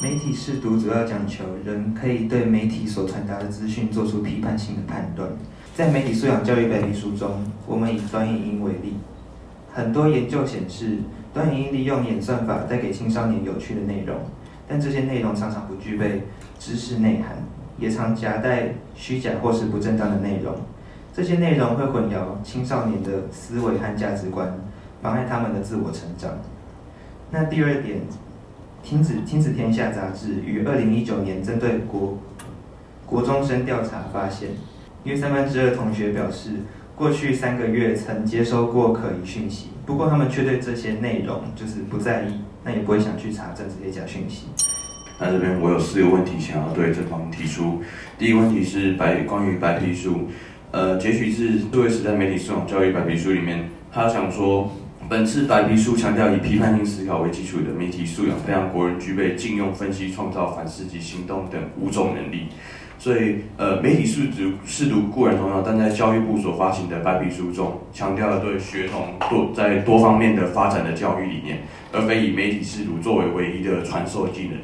[0.00, 5.28] 媒体试读主要讲求人可以对媒体所传达的资讯做出批判性的判断。
[5.74, 8.94] 在媒体素养教育白皮书中，我们以短影音为例，
[9.72, 10.98] 很多研究显示，
[11.34, 14.16] 短影音利用演算法带给青少年有趣的内容，
[14.68, 16.22] 但这些内容常常不具备
[16.60, 17.36] 知识内涵，
[17.76, 20.54] 也常夹带虚假或是不正当的内容。
[21.12, 24.56] 这些内容会混淆青少年的思维和价值观，
[25.02, 26.30] 妨碍他们的自我成长。
[27.32, 28.00] 那第二点，
[28.88, 32.16] 亲子亲子天下杂志于二零一九年针对国
[33.04, 34.48] 国中生调查发现，
[35.04, 36.52] 约三分之二同学表示，
[36.96, 44.46] 过去三个月曾接收过可疑讯息，不过他们却对这些内容就是不在意，那也不会想去查证这些假讯息。
[45.20, 47.82] 那这边我有四个问题想要对这方提出。
[48.16, 50.28] 第一个问题是白关于白皮书，
[50.70, 54.72] 呃，截取自数位时代媒体素养教育白皮书里面，他想说，
[55.08, 62.48] 本次白皮书强调以批判性思考为基础的媒体素养，培养国人具备禁用、分析、创造、反思及行动等五种能力。
[62.98, 74.58] 所以，呃，媒体识读识读固然重要，但在教育部所发行的白皮书中，强调了对学童多在多方面的发展的教育理念，而非以媒体识读作为唯一的传授技能。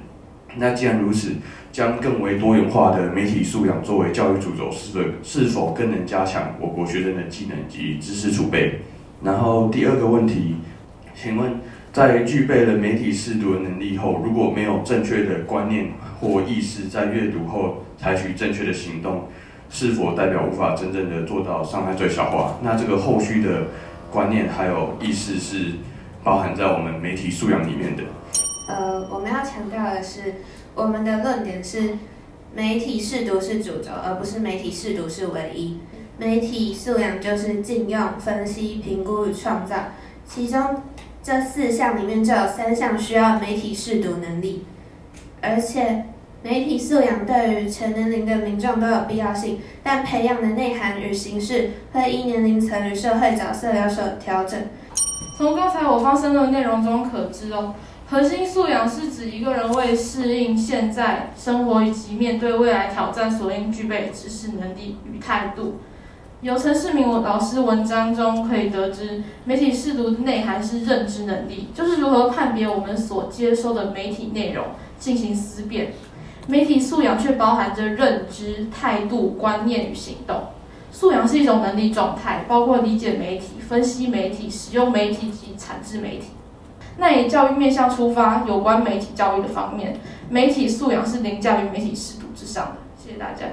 [0.56, 1.32] 那既然如此，
[1.72, 8.80] 将更为多元化的媒体素养作为教育主轴，是否是否更能加强我国学生的技能及知识储备？
[9.24, 10.56] 然后第二个问题，
[11.16, 11.58] 请问，
[11.94, 19.28] 在具备了媒体试读的能力后，如果没有正确的观念或意识，在阅读后采取正确的行动，
[19.70, 22.58] 是否代表无法真正的做到伤害最小化？
[22.62, 23.68] 那这个后续的
[24.12, 25.72] 观念还有意识是
[26.22, 28.02] 包含在我们媒体素养里面的。
[28.68, 30.34] 呃，我们要强调的是，
[30.74, 31.96] 我们的论点是
[32.54, 35.78] 媒体试读是主轴，而不是媒体试读是唯一。
[36.18, 39.76] 媒体素养就是禁用、分析、评估与创造，
[40.28, 40.82] 其中。
[41.26, 44.66] 这四项里面就有三项需要媒体识读能力，
[45.40, 46.04] 而且
[46.42, 54.60] 媒体素养对于全年龄的民众都有必要性，但培养的内涵与形式会依年龄层与社会角色有所调整。
[55.38, 57.74] 从刚才我发声的内容中可知哦，
[58.06, 65.76] 核心素养是指一个人为适应现在生活以及面对未来挑战所应具备的知识能力与态度。
[66.40, 74.66] 由陈世明老师文章中可以得知，媒体识读的内涵是认知能力，就是如何判别我们所接收的媒体内容，
[74.98, 75.92] 进行思辨。
[76.46, 80.48] 媒体素养却包含着认知、态度、观念与行动。
[80.92, 86.28] 素养是一种能力状态，包括理解媒体、分析媒体、使用媒体及产制媒体。
[86.98, 92.76] 那以教育面向出发，有关媒体教育的方面，媒体素养是凌驾于媒体识读之上的。
[93.02, 93.46] 谢谢大家。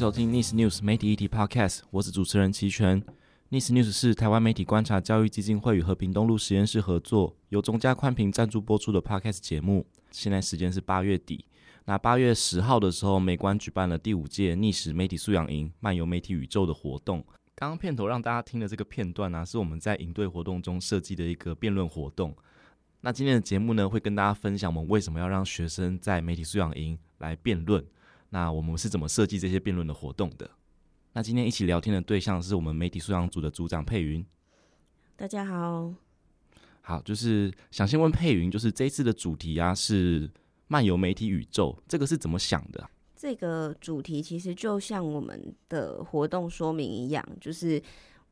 [0.00, 3.02] 收听《Nice News》媒体议题 Podcast，我是主持人齐全。
[3.50, 9.84] 《Nice News》是台湾媒体观察教育基金会与和平东路实验室合作，由中嘉宽频赞助播出的 Podcast 节目。
[10.10, 11.44] 现在时间是八月底，
[11.84, 17.22] 那八月十号的时候，美观举办了第五届逆时媒体素养营漫游媒体宇宙的活动。
[17.54, 22.34] 刚刚片头让大家听的这个片段呢、是我们在营队活动中设计的一个辩论活动。
[23.02, 27.84] 那今天的节目呢，会跟大家分享我们为什么要让学生在媒体素养营来辩论。
[28.30, 30.50] 那我们是怎么设计这些辩论的活动的？
[31.12, 34.24] 那今天一起聊天的对象是我们媒体素养组的组长佩云。
[35.16, 35.92] 大家好。
[36.80, 40.30] 好，就是想先问佩云，就是这一次的主题啊是
[40.68, 42.88] 漫游媒体宇宙，这个是怎么想的？
[43.16, 47.78] 这个主题其实就像我们的活动说明一样，就是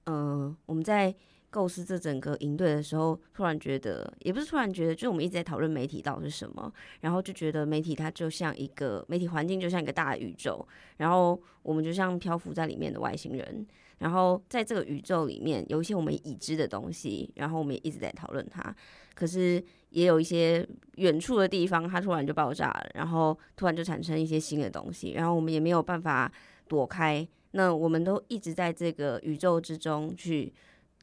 [0.05, 1.15] 嗯、呃，我们在。
[1.51, 6.71] 构思这整个营队的时候，突然觉得，也不是突然觉得，就是我们一直在讨论媒体到底是什么，
[7.01, 10.67] 然后就觉得媒体它就像一个媒体环境，就像一个大宇宙，
[10.99, 13.67] 然后我们就像漂浮在里面的外星人，
[13.99, 18.75] 然后在这个宇宙里面有一些我们已知的东西，然后我们也一直在讨论它，
[19.15, 26.31] 可是也有一些远处的地方，它突然就爆炸了，然后突然就产生一些新的东西，然后我们也没有办法
[26.69, 30.53] 躲开，那我们都一直在这个宇宙之中去。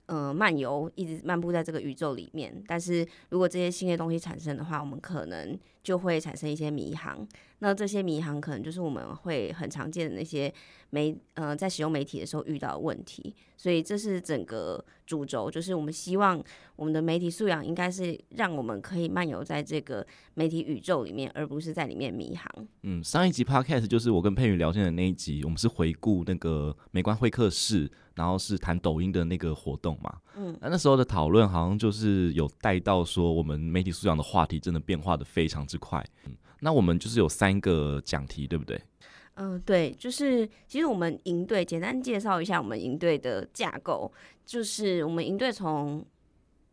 [0.08, 7.28] 呃，漫游一直漫步在这个宇宙里面，但是如果这些新的东西产生的话，我们可能就会产生一些迷航。
[7.60, 10.54] 那这些迷航可能就是我们会很常见的那些
[10.92, 13.34] 媒呃，在使用媒体的时候遇到的问题。
[13.58, 16.40] 所以这是整个主轴，就是我们希望
[16.76, 20.06] 我们的媒体素养应该是让我们可以漫游在这个
[20.36, 22.68] 媒体宇宙里面，而不是在里面迷航。
[22.84, 27.90] 嗯，上一集 Podcast 就是我跟佩云聊天的那一集，我们是回顾那个美观会客室。
[28.16, 30.18] 然后是谈抖音的那个活动嘛。
[30.36, 36.04] 嗯，那那时候的讨论好像就是有带到说，我们媒体素养的话题真的变化的非常之快。
[36.26, 38.82] 嗯，那我们就是有三个讲题，对不对？
[39.36, 44.12] 嗯、呃，对，就是其实我们营队简单介绍一下我们营队的架构，
[44.46, 46.06] 就是我们营队从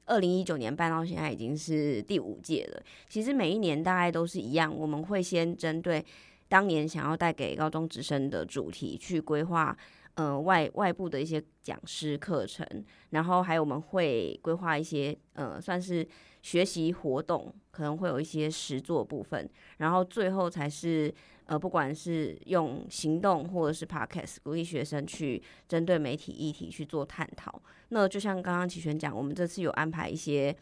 [0.06, 2.82] 二零一九年办到现在已经是第五届了。
[3.08, 6.04] 其实每一年大概都是一样，我们会先针对
[6.48, 9.76] 当年想要带给高中职生的主题去规划，
[10.14, 12.66] 呃，外外部的一些讲师课程，
[13.10, 16.06] 然后还有我们会规划一些呃，算是
[16.42, 19.48] 学习活动，可能会有一些实作部分，
[19.78, 21.12] 然后最后才是。
[21.46, 27.60] 呃，不管是用行动或者是 podcast 鼓励学生去针对媒体议题去做探讨。
[27.88, 30.56] 那就像刚刚齐全讲，我们这次有安排一些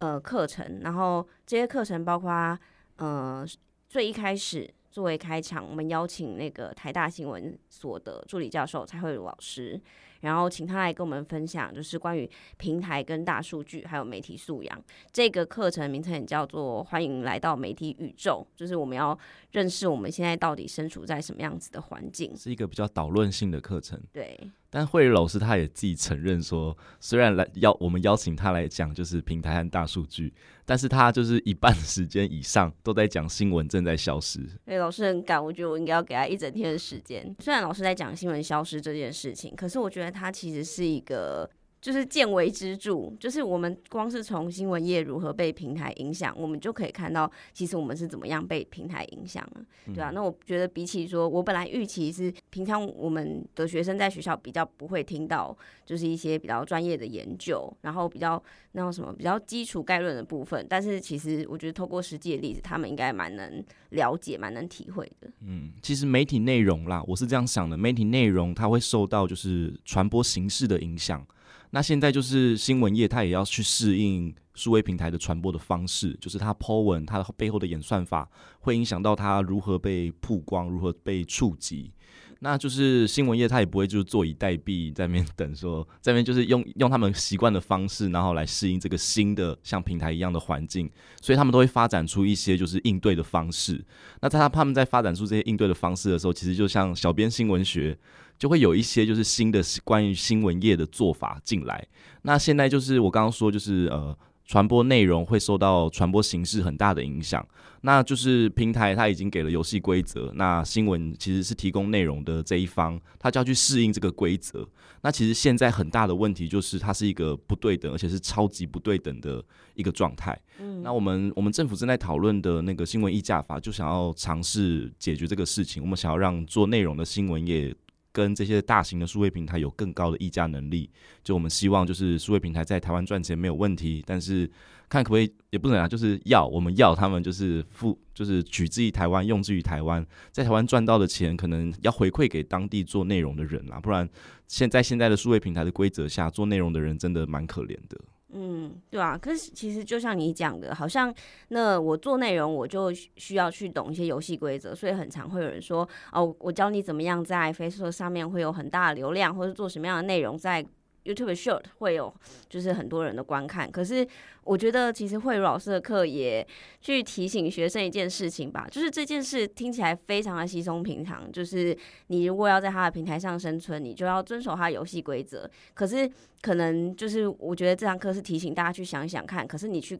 [0.00, 2.56] 呃课程，然后这些课程包括
[2.96, 3.44] 呃
[3.88, 9.80] 最一开始作为开场，我们邀请那个台大新闻所的助理教授蔡慧茹老师。
[10.20, 19.16] 然后请他来跟我们分享，就是关于平台跟大数据还有媒体素养这个课程名称也叫做“欢迎来到媒体宇宙”，就是我们要
[19.52, 24.02] 认识我们现在到底身处在什么样子的环境，是一个比较导论性的课程。
[24.12, 24.36] 对。
[24.70, 30.32] 但慧宇老师他也自己承认说，虽然来邀我们邀请他来讲就是平台和大数据，
[30.66, 34.40] 但是他就是一半时间以上都在讲新闻正在消失。
[34.64, 37.34] 对，老师很赶，我觉得我应该要给他一整天的时间。
[37.40, 41.48] 虽然老师在讲新闻消失这件事情，可是我觉得他其实是一个。
[41.80, 49.64] 就是见微知著，就是我们光是从新闻业如何被平台影响，我们就可以看到，其实我们是怎么样被平台影响了，
[49.94, 58.42] 对啊，那我觉得比起说，我本来预期是平常我们的学生在学校比较不会听到，就是一些比较专业的研究，然后比较
[58.72, 65.30] 那种什么比较基础概论的部分，但是其实我觉得透过实际的例子，他们应该蛮能了解、蛮能体会的。
[65.42, 71.24] 嗯，其实媒体内容啦，我是这样想的，媒体内容它会受到就是传播形式的影响。
[71.70, 78.30] 那现在就是新闻业，它也要去适应数位平台的传播的方式，就是它 Po 文，它的背后的演算法
[78.60, 81.92] 会影响到它如何被曝光，如何被触及。
[82.40, 90.90] 那就是新闻业，它也不会就是坐以待毙，在那边等说，在那边就是用用他们习惯的方式，然后来适应这个新的像平台一样的环境，
[91.20, 93.84] 所以他们都会发展出一些就是应对的方式。
[94.20, 97.98] 那他他们在发展出这些应对的方式的时候，其实就像小编新闻学。
[98.38, 101.84] 就会有一些就是新的关于新闻业的做法进来。
[102.22, 104.16] 那现在就是我刚刚说，就是呃，
[104.48, 107.46] 传播内容会受到传播形式很大的影响。
[107.82, 114.68] 那就是平台它已经给了游戏规则，那新闻其实是提供内容的这一方，他就要去适应这个规则。
[115.02, 119.40] 那其实现在很大的问题就是它是一个不对等，而且是超级不对等的
[119.74, 120.36] 一个状态。
[120.58, 125.80] 嗯，那我们我们政府正在讨论的那个新闻议价法，就想要尝试解决这个事情。
[125.80, 127.72] 我们想要让做内容的新闻业。
[128.18, 130.90] 跟这些大型的数位平台有更高的议价能力，
[131.22, 134.50] 就我们希望就是数位平台在台湾赚钱没有问题，但是
[134.88, 144.08] 看可不可以也不能啊，就是要我们要他们就是付就是取之于台湾，用之于台湾，在台湾赚到的钱可能要回馈给当地做内容的人啦，不然
[144.48, 148.00] 现在现在的数位平台的规则下做内容的人真的蛮可怜的。
[148.30, 151.14] 嗯，对啊，可是其实就像你讲的，好像
[151.48, 160.64] 那我做内容，我就需要去懂一些游戏规则，所以很常会有人说，哦，我教你怎么样在 Facebook 上面会有很大的流量，或者做什么样的内容在。
[161.08, 162.14] 就特别 Short 会有
[162.50, 164.06] 就是很多人的观看，可是
[164.44, 166.46] 我觉得其实慧茹老师的课也
[166.82, 171.74] 去提醒学生一件事情吧，就是这件事听起来非常的稀松平常，就是
[172.08, 175.50] 你如果要在他的平台上生存，你就要遵守他的游戏规则。
[175.72, 176.06] 可是
[176.42, 179.98] 可能就是我觉得这堂课是提醒大家去想一想看，可是你去。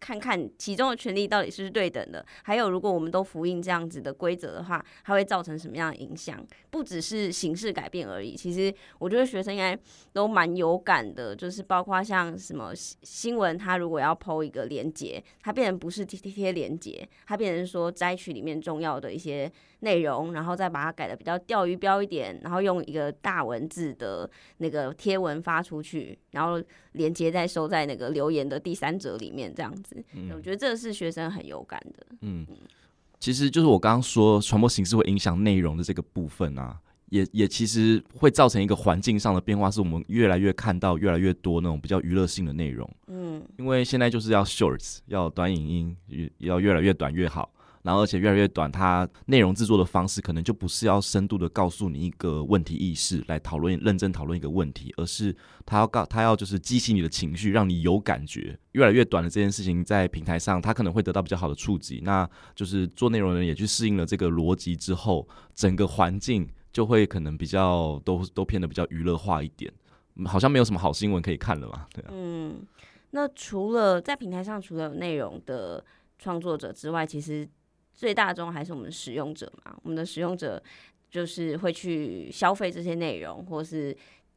[0.00, 6.44] 看看其中的权利到底是不是对等的，还有如果我们都复印这样子的规则的话，它会造成什么样的影响？
[6.70, 8.36] 不只是形式改变而已。
[8.36, 9.78] 其实我觉得学生应该
[10.12, 26.60] 都蛮有感的，就是包括像什么新闻，它如果要 po 一个连接，它变成不是贴贴贴连接，它变成说摘取里面重要的一些内容，然后再把它改的比较钓鱼标一点，然后用一个大文字的那个贴文发出去，然后
[26.92, 30.04] 连接再收在那个留言的第三者里面，这样子。
[30.14, 32.06] 嗯，我觉得这是学生很有感的。
[32.22, 32.46] 嗯，
[33.20, 36.76] 其实就是我刚刚说传播形式会影响内容的这个部分啊，
[37.10, 42.90] 也也其实会造成一个环境上的变化，是我们越来越看到越来越多那种比较娱乐性的内容。
[43.06, 47.48] 嗯，因为现在就是要 shorts，要短影音，越要越来越短越好。
[47.88, 58.58] 然后而且越来越短，它内容制作的方式可能就不是要深度的告诉你一个问题意识来讨论、认真讨论一个问题，而是它要告它要就是激起你的情绪，让你有感觉。
[58.72, 62.02] 越来越短的这件事情在平台上，它可能会得到比较好的触及。
[62.04, 69.72] 那就是做内容的人也去适应了这个逻辑之后，整个环境就会可能比较都都偏的比较娱乐化一点，
[70.26, 72.10] 好像没有什么好新闻可以看了嘛，对啊。
[72.12, 72.66] 嗯，
[73.12, 75.82] 那除了在平台上，除了内容的
[76.18, 77.48] 创作者之外，其实
[77.98, 79.76] 最大宗还是我们使用者嘛。
[79.82, 80.62] 我们的使用者
[81.10, 83.94] 就是会去消费这些内容，或是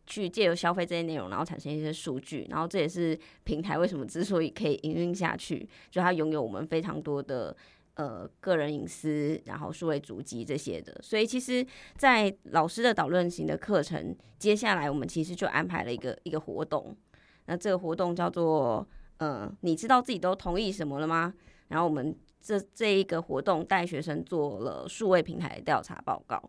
[0.08, 2.48] 去借由消费这些内容，然后产生一些数据。
[2.50, 7.56] 然后这也是平台为什么之所以可以营运下去，就它拥有我们非常多的
[7.94, 11.00] 呃个人隐私，然后数位足迹这些的。
[11.04, 11.64] 所以其实，
[11.96, 16.98] 在老师的导论型的课程，接下来我们其实就安排了一个一个活动。
[17.46, 18.88] 那这个活动叫做
[19.18, 21.32] 呃，你知道自己都同意什么了吗？
[21.68, 26.42] 然后我们这这一个活动带学生做了数位平台调查报告，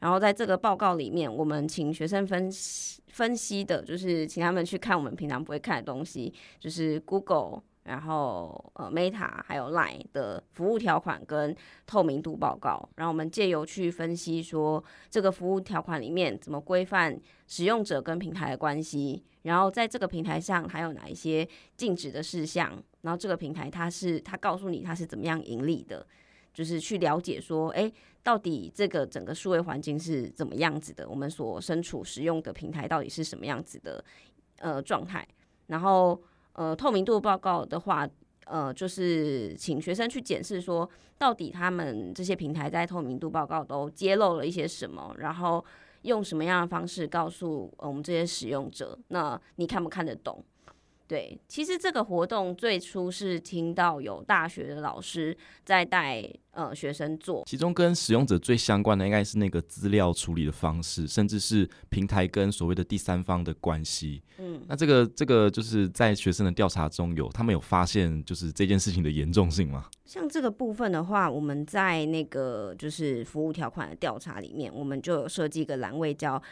[0.00, 7.62] 然后在这个报告里面，我们请学生分析分析的，就是请他们去看我们平常不会看的东西，就是 Google。
[7.84, 21.46] 然后，呃，Meta 还有 Line 的服务条款跟透明度报告，然后我们借由去分析说，这个服务条款里面怎么规范使用者跟平台的关系，然后在这个平台上还有哪一些
[21.76, 26.06] 禁止的事项，然后这个平台它是它告诉你它是怎么样盈利的，
[26.54, 34.04] 就是去了解说，哎，到底这个整个数位环境是怎么样子的，我们所身处使用的平台到底是什么样子的，
[34.60, 35.26] 呃，状态，
[35.66, 36.22] 然后。
[36.52, 38.08] 呃，透明度报告的话，
[38.46, 45.64] 呃，就是请学生去检视说，到底他们这些平台在透明度报告都揭露了一些什么，然后
[46.02, 50.44] 用什么样的方式告诉我们这些使用者，那你看不看得懂？
[51.12, 64.22] 对，其实这个活动最初是听到有大学的老师在带呃学生做，其中跟使用者最相关的应该是那个资料处理的方式，甚至是平台跟所谓的第三方的关系。
[64.38, 69.90] 嗯，那这个这个就是在学生的调查中有他们有发现就是这件事情的严重性吗？
[70.06, 76.42] 像这个部分的话，我们在那个就是服务条款的调查里面，我们就有设计一个栏位叫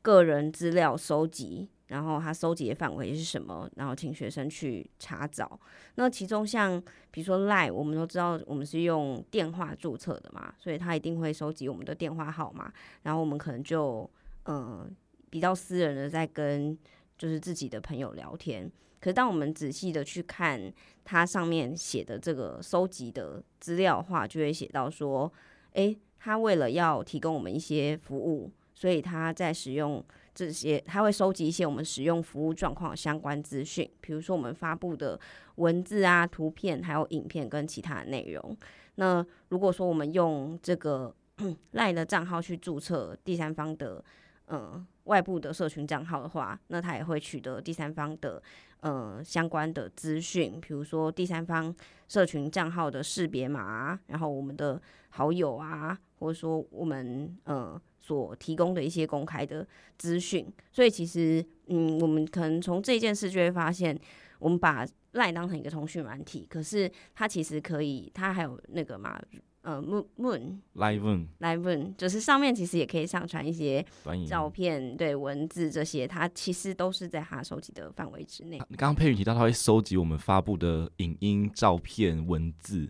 [0.00, 1.68] 个人资料收集。
[1.88, 3.70] 然后他收集的范围是什么？
[3.76, 5.58] 然后请学生去查找。
[5.94, 12.72] 那其中像比如说 Line，我们都知道我们是用电话注册的嘛，所以他一定会收集我们的电话号码。
[13.02, 14.08] 然后我们可能就
[14.46, 14.90] 嗯、呃、
[15.30, 16.76] 比较私人的在跟
[17.16, 18.68] 就是自己的朋友聊天。
[18.98, 20.60] 可是当我们仔细的去看
[21.04, 25.32] 它上面写的这个收集的资料的话，就会写到说，
[25.74, 30.04] 诶，他为了要提供我们一些服务，所以他在使用。
[30.36, 35.18] 这些他会收集一些我们使用服务状况相关资讯，比如说我们发布的
[35.54, 38.54] 文字啊、图片，还有影片跟其他的内容。
[38.96, 41.14] 那如果说我们用这个
[41.72, 44.04] LINE 的账号去注册第三方的
[44.48, 48.42] 嗯外部的社群账号的话，那他也会取得第三方的
[48.80, 51.74] 呃相关的资讯，比如说第三方
[52.08, 54.78] 社群账号的识别码，然后我们的
[55.08, 57.80] 好友啊，或者说我们呃。
[58.06, 59.66] 所提供的一些公开的
[59.98, 63.98] 资讯，所以其实，嗯，我们可能从这件事就会发现，
[64.38, 69.20] 我们把 LINE 当成一个通讯软体，可是它其实可以，它还有那个嘛，
[69.62, 73.84] 呃，Moon Live Moon Live Moon，就是上面其实也可以上传一些
[74.28, 78.56] 照片、对文字这些，它其实都是在它收集的范围之内。
[78.58, 82.88] 刚刚佩宇提到，他会收集我们发布的影音、照片、文字，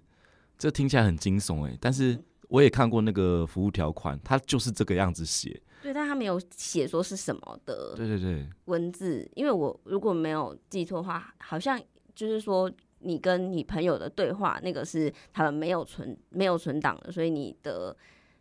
[0.58, 2.22] 这听起来很惊悚哎，但是。
[2.46, 5.60] 嗯我也看过那个服务条款，它就是这个样子写。
[5.82, 7.94] 对，但他没有写说是什么的。
[7.96, 8.46] 对对对。
[8.66, 11.80] 文字，因为我如果没有记错的话，好像
[12.14, 17.96] 就是说你跟你朋友的对话，那个是他们没有存没有存档的，所以你的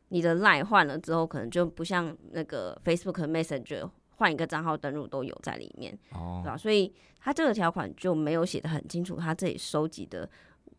[0.09, 6.57] 你的 LINE 换了之后，可能就不像那个 Facebook Messenger 换一个账号登录都有在里面，哦，对吧？
[6.57, 10.29] 所以他这个条款就没有写的很清楚，他这里收集的。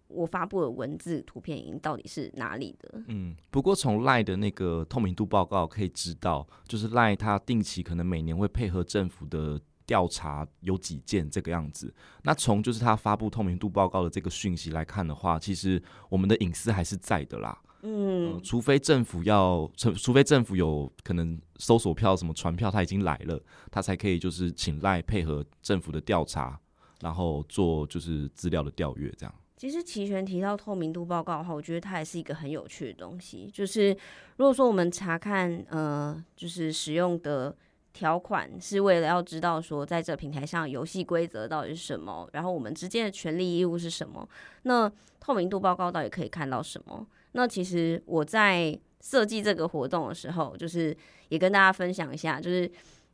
[0.09, 3.03] 我发布的文字、图片、已经到底是哪里的？
[3.09, 11.93] 嗯，不过从 LINE 的那个透明度报告可以知道，就是 LINE 它定期可能每年会配合政府的调查有几件这个样子。
[12.23, 17.59] 那从就是他发布透明度报告的这个讯息来看的话，其实我们的隐私还是在的啦。
[17.83, 26.59] 嗯，呃、除非政府要，除除非政府有可能搜索票什么传票，他已经来了，他才可以就是请 LINE 配合政府的调查，
[27.01, 29.35] 然后做就是资料的调阅这样。
[29.57, 33.51] 其实齐全提到透明度报告的话，我觉得它也是一个很有趣的东西。
[33.51, 33.91] 就是
[34.37, 37.57] 如果说我们查看，呃，就是使用的
[37.95, 44.29] 条款是为了要知道说，在这平台上游戏规则到底是什么，然后我们之间的权利义务是什么，
[44.65, 47.07] 那透明度报告到底可以看到什么？
[47.33, 50.95] 那其实我在设计这个活动的时候，就是
[51.31, 52.71] 也跟大家分享一下，就是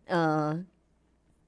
[0.06, 0.66] 呃，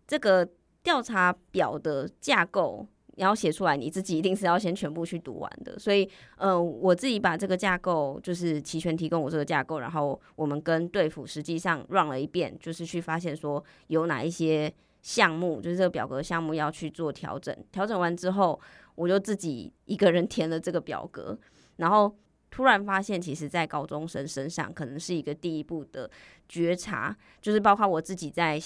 [0.07, 0.49] 这个
[0.85, 2.87] 调查表的架构。
[3.17, 5.79] 你要写出来，你自己一定是要先全部去读完的。
[5.79, 17.57] 所以，呃，我自己把这个架构，就是齐全提供我这个架构，然后我们跟队辅实际上 run 了一遍，就是去发现说有哪一些项目，就是这个表格项目要去做调整。
[17.71, 18.61] 调整完之后，
[18.97, 21.39] 我就自己一个人填了这个表格，
[21.77, 22.13] 然后
[22.51, 26.11] 突然发现，其实在高中生身上可能是一个第一步的
[26.49, 28.61] 觉察，就是包括我自己在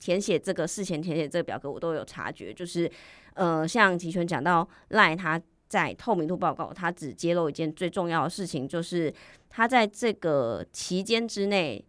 [0.00, 2.90] 填写这个事前填写这个表格，我都有察觉，就是。
[3.36, 9.12] 呃，像齐全讲到赖他在透明度报告，他只揭露一件最重要的事情，就是
[9.48, 11.84] 他在这个期间之内，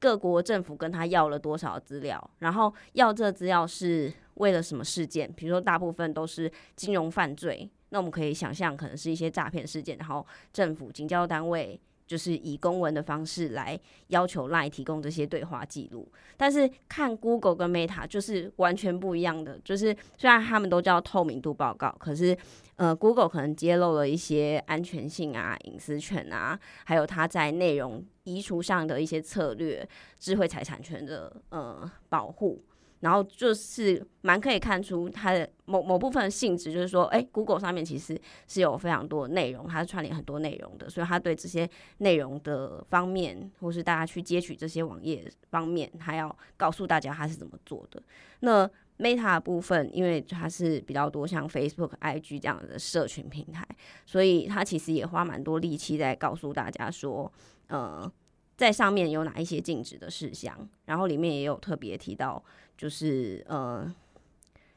[0.00, 5.32] 各国政府跟他要了多少资料，然后要这资料是为了什么事件？
[5.32, 11.80] 比如说大部分都是金融犯罪，那我们可以想象可能是一些诈骗事件，然后政府警教单位。
[12.08, 19.60] 就是以公文的方式来要求 LINE 提供这些对话记录，但是看 Google 跟 Meta 就是完全不一样的。
[19.62, 22.36] 就是虽然他们都叫透明度报告，可是
[22.76, 29.86] 呃，Google 可能揭露了一些安全性啊、隐私权啊，还有它在内容移除上的一些策略、
[30.18, 32.64] 智慧财产权的呃保护。
[33.00, 48.02] 然后就是蛮可以看出它的某某部分性质，就是说，哎，Google 上面其实是有非常多内容，它是串联很多内容的，所以它对这些内容的方面，或是大家去接取这些网页方面，它要告诉大家它是怎么做的。
[48.40, 53.64] 那 Meta 部分，因为它是比较多像 Facebook、IG 这样的社群平台，
[54.04, 57.32] 所以它其实也花蛮多力气在告诉大家说，
[57.68, 58.10] 呃，
[58.56, 62.42] 在上面有哪一些禁止的事项，然后里面也有特别提到。
[62.78, 63.92] 就是呃，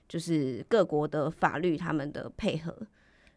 [0.10, 2.76] 就是各国的法律他们的配合，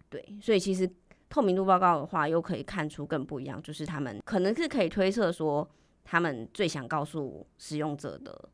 [0.08, 0.90] 对，所以其实
[1.28, 5.68] 透明度报告的话，又可以看出更不一样，就是他们可能是可以推测说，
[6.02, 8.48] 他们最想告诉使用者的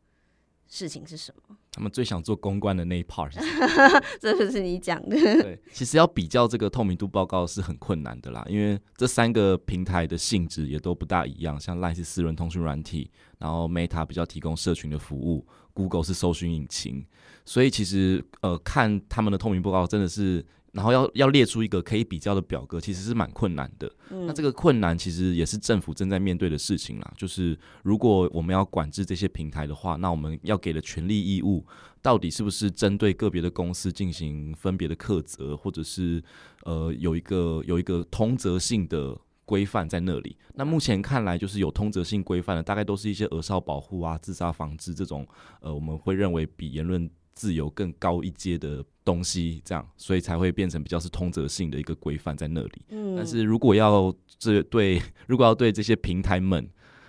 [0.67, 1.57] 事情是什么？
[1.73, 3.31] 他们最想做公关的那一 part？
[4.19, 5.17] 这就是你讲的。
[5.17, 11.59] 对，其实要比较这个透明度报告是很困难的啦，因为这三个平台的性质也都不大一样。
[11.61, 17.05] 像 LINE 是私人通讯软体，然后 Meta 比较提供社群的服务，Google 是搜寻引擎，
[17.45, 20.45] 所以其实呃，看他们的透明报告真的是。
[20.73, 23.93] 然后要要列出一个可以比较的表格，其实是蛮困难的。
[24.11, 24.29] 嗯。
[24.29, 27.13] 那这个困难其实也是政府正在面对的事情啦。
[27.17, 31.67] 就是如果我们要管制这些平台的话，那我们要给的权利义务，
[32.01, 36.23] 到底是不是针对个别的公司进行分别的苛责，或者是
[36.63, 39.19] 呃有一个有一个通则性的
[39.51, 40.37] 规范在那里？
[40.55, 45.27] 那目前看来，就是有通则性规范的，大概都是一些儿少保护啊、自杀防治这种，
[45.61, 52.83] 呃，我们会认为比言论自由更高一阶的东西，这样，所以才会变成比较是通则性的一个规范在那里。
[52.91, 56.65] 嗯，但是如果要这对，如果要对这些平台们、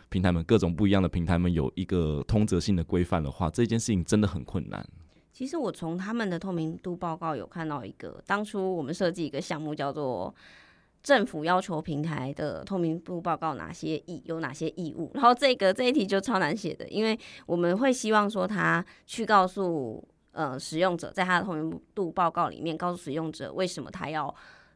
[0.09, 4.83] 平台们各种不一样的平台们有一个通则性的规范的话，这件事情真的很困难。
[5.31, 10.33] 其实我从他们的透明度报告有看到一个，当初我们设计一个项目叫做。
[11.03, 15.09] 政府要求平台的透明度报告哪些义有哪些义务？
[15.15, 24.33] 然后这个这一题就超难写的，因为我们会希望说他去告诉呃使用者，在他的透明度报告里面告诉使用者为什么他要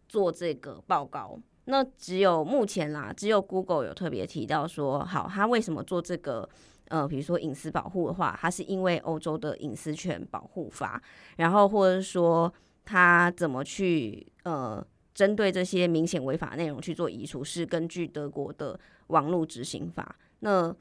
[0.10, 1.40] 做这个报告。
[1.66, 6.50] 那只有目前啦，只有 Google 有特别提到说，好，他为什么做这个？
[6.88, 11.02] 呃，比如说隐私保护的话，他是因为欧洲的隐私权保护法，
[11.38, 12.52] 然后或者说
[12.84, 14.84] 他怎么去呃。
[15.16, 20.16] 针对这些明显违法内容去做移除，是根据德国的网络执行法。
[20.42, 20.76] 那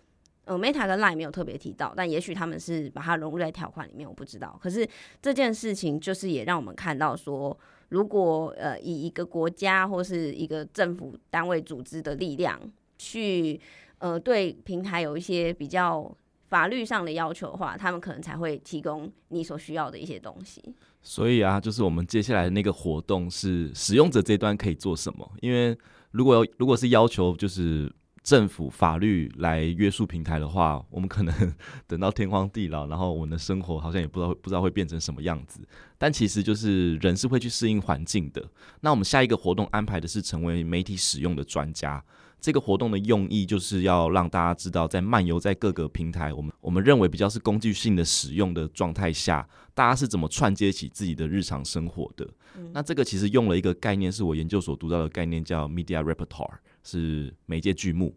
[0.45, 4.59] 呃，Meta 跟 Line 没有特别提到，但也许他们是把它融入在条款里面，我不知道。
[4.63, 4.87] 可是
[5.23, 7.57] 这件事情就是也让我们看到说，
[7.89, 12.61] 如果呃以一个国家或是一个政府单位组织的力量
[12.99, 13.59] 去
[13.99, 16.15] 呃对平台有一些比较
[16.49, 20.63] 法律上的要求的话，他们可能才会提供你所需要的一些东西。
[21.07, 25.31] 所以啊，就是我们接下来的那个活动是使用者这端可以做什么？
[25.43, 25.77] 因为
[26.13, 31.55] 如果如果是要求就是政府法律来约束平台的话，我们可能
[31.87, 35.61] 等到天荒地老，然后我们的生活好像也不知道不知道会变成什么样子。
[35.99, 38.43] 但其实就是人是会去适应环境的。
[38.81, 42.03] 那我们下一个活动安排的是成为媒体使用的专家。
[42.45, 52.29] 这个活动的用意就是要让大家知道，在漫游在各个平台，我们我们认为比较是工具性的使用的状态下，大家是怎么串接起自己的日常生活的。
[52.59, 52.71] 嗯。
[52.75, 56.53] 那这个其实用了一个概念，是我研究所读到的概念，叫 media repertoire，
[56.83, 58.15] 是媒介剧目。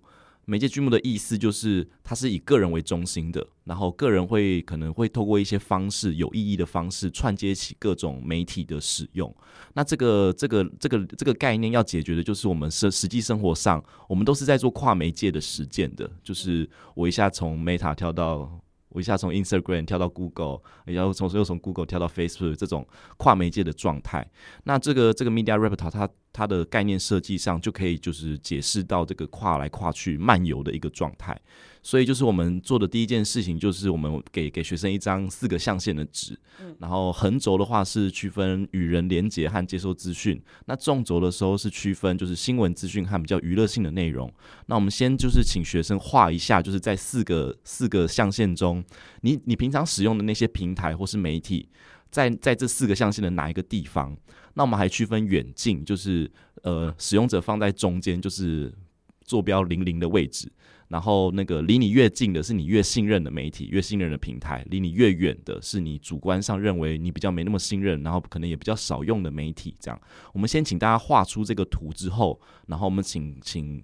[0.49, 9.35] 媒介剧目的意思就是，它是以个人为中心的，然后个人会可能会透过一些方式，有意义的方式串接起各种媒体的使用。
[9.73, 16.09] 那这个这个这个这个概念要解决的就是我们实实际生活上，我们都是在做跨媒介的实践的。
[16.23, 18.49] 就是我一下从 Meta 跳到
[18.89, 24.29] 我一下从 Instagram 跳到 Google，然后从又从 Google 跳到 Facebook 这种跨媒介的状态。
[24.63, 31.39] 那这个这个 Media report，它它的概念设计上就可以就是解释到这个跨来跨去漫游的一个状态。
[31.87, 36.37] 所以就是我们做的第一件事情，就是我们给给学生一张四个象限的纸，
[36.79, 44.29] 然后横轴的话是区分与人连结和接收资讯，那纵轴的时候是区分就是新闻资讯和比较娱乐性的内容。
[44.65, 48.83] 那我们先就是请学生画一下，就是在四个四个象限中，
[49.21, 51.69] 你你平常使用的那些平台或是媒体，
[52.11, 54.13] 在在这四个象限的哪一个地方？
[54.55, 56.29] 那我们还区分远近，就是
[56.63, 58.73] 呃使用者放在中间，就是
[59.23, 60.51] 坐标零零的位置。
[60.87, 69.75] 然后那个离你越近的是你越信任的媒体，越信任的平台；离你越远的是你主观上认为你比较没那么信任，然后可能也比较少用的媒体。
[69.79, 70.01] 这样，
[70.33, 73.83] 我们先请大家画出这个图之后，然后我们请请。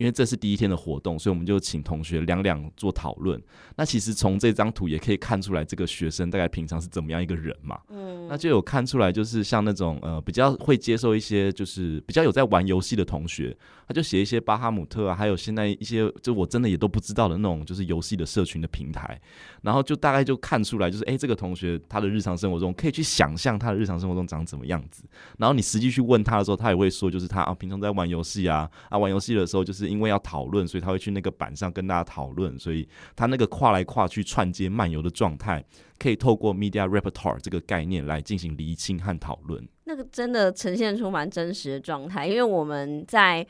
[0.00, 3.38] 因为这是第一天的活动，所以我们就请同学两两做讨论。
[3.76, 7.78] 那其实从这张图也可以看出来，这个学生大概平常是怎么样一个人嘛。
[7.90, 13.54] 嗯，那就有看出来，就是像那种呃比较会接受一些，就是比较有在玩游戏的同学，
[13.86, 19.20] 他就写一些巴哈姆特啊，还有现在一些就我真的也都不知道的那种，就是游戏的社群的平台。
[19.60, 25.04] 然后就大概就看出来，就是哎，这个同学他的日常生活中可以去想象他的日常生活中长怎么样子。
[25.36, 29.89] 然后你实际去问他的时候，他也会说，就是他啊平常在玩游戏啊啊玩游戏的时候就是。
[29.90, 35.64] 因为要讨论，所以他会去那个板上跟大家讨论，所以他那个跨来跨去串接漫游的状态，
[35.98, 39.68] 可以透过 media repertoire 这个概念来进行厘清和讨论。
[39.84, 43.44] 那个真的呈现出蛮真实的状态，因为我们在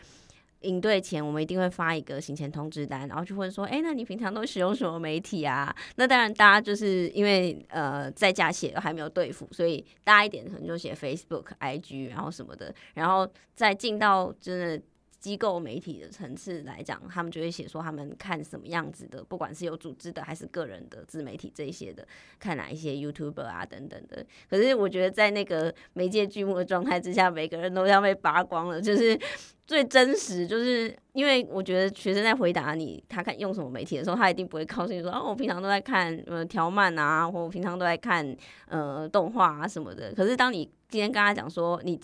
[0.62, 14.82] 营队前，我们一定会发一个行前通知单，然后就问说：“哎，那你平常都使用什么媒体啊？”那当然，大家就是因为呃在家写还没有对付，所以大一点可能就写 Facebook、IG，然后什么的，然后再进到真的。
[15.20, 22.04] 机构媒体的层次来讲，他们就会写说他们看什么样子的，不管是有组织的还是个人的自媒体这一些的，
[22.38, 24.24] 看哪一些 YouTuber 啊等等的。
[24.48, 29.16] 可是我觉得在那个媒介剧目的状态之下，每个人都要被扒光了，就是
[29.68, 30.46] 最真实。
[30.46, 38.34] 就是因为我觉得学生在回答你他看用什么媒体的时候，他一定不会告诉你说哦，我平常都在看呃条漫啊，或我平常都在看
[38.68, 40.14] 呃动画啊什么的。
[40.14, 42.00] 可是当你今天跟他讲说你。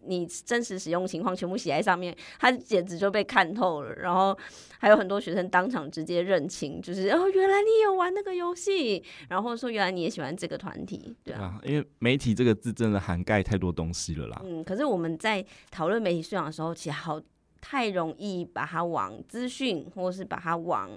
[0.00, 3.94] 你真实使用情况全部写在上面，他简直就被看透了。
[3.96, 4.36] 然后
[4.78, 11.60] 还有很多学生当场直接认清，就是哦，原来你有玩那个游戏，然后说原来你也喜欢这个团体，对啊。
[11.64, 14.40] 因为媒体这个字真的涵盖太多东西了啦。
[14.44, 17.20] 嗯，可是我们在讨论媒体素养的时候，其实好
[17.60, 20.90] 太容易把它往资讯，或是把它往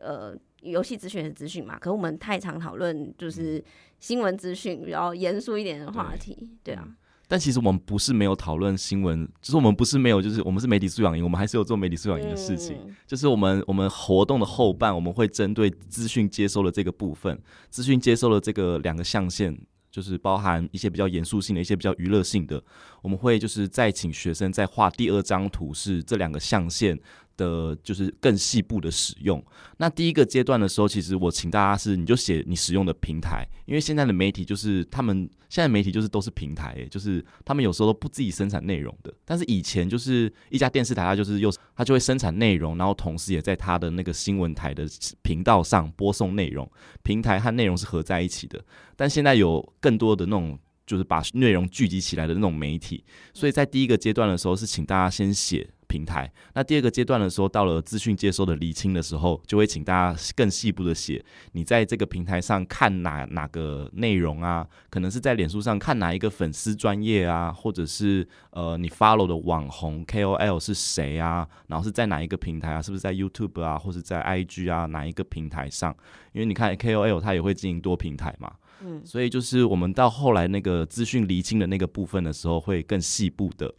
[0.00, 1.78] 呃游戏资讯的资讯嘛。
[1.78, 3.62] 可是我们太常讨论就是
[4.00, 6.88] 新闻资讯比较严肃一点的话题，对，对啊。
[7.26, 12.76] 但其实我们不是没有讨论新闻，就是我们不是没有，就是我们是媒体素养营，我们还是有做媒体素养营的事情。
[12.84, 19.56] 嗯、就是我们我们活动的后半，我们会针对资讯接收的这个部分，资讯接收的这个两个象限，
[19.90, 22.62] 就是包含一些比较严肃性的一些比较娱乐性的，
[23.00, 26.98] 我们会就是再请学生再画第二张图，是这两个象限。
[27.36, 29.42] 的就是更细部的使用。
[29.78, 39.12] 那第一个阶段的时候，其实我请大家是，你就写你使用的平台，因为现在的媒体就是他们现在媒体就是都是平台，就是他们有时候都不自己生产内容的。
[39.24, 44.86] 但是以前就是一家电视台，它就是又它就会生产内容，然后同时也在它的那个新闻台的
[45.22, 46.70] 频道上播送内容，
[47.02, 48.64] 平台和内容是合在一起的。
[48.96, 55.68] 但现在有更多的那种就是把内容聚集起来的那种媒体，所以在第一个阶段的时候是请大家先写。
[55.88, 56.30] 平台。
[56.54, 64.66] 那第二个阶段的时候，到了资讯接收的厘清的时候，就会请大家更细部的写，你在这个平台上看哪哪个内容啊？
[64.90, 71.46] 可能是在脸书上看哪一个粉丝专业啊，或者是呃你 follow 的网红 KOL 是谁啊？
[71.66, 72.82] 然后是在哪一个平台啊？
[72.82, 74.86] 是不是在 YouTube 啊，或者在 IG 啊？
[74.86, 75.94] 哪一个平台上？
[76.32, 83.72] 因为你看 KOL 他也会经营多平台嘛，嗯，所以就是我们到后来那个资讯厘清的那个部分的时候，会更细部的。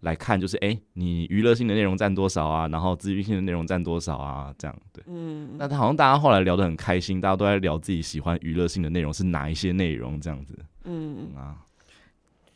[0.00, 2.66] 来看就是哎，你娱乐性的内容占多少啊？
[2.68, 4.54] 然后资讯性的内容占多少啊？
[4.56, 5.04] 这样对。
[5.06, 5.56] 嗯。
[5.58, 10.58] 那好像大家后来聊得很开心，大家都在聊自己喜欢娱乐性的内容是哪一些内容这样子。
[10.84, 11.56] 嗯，嗯啊。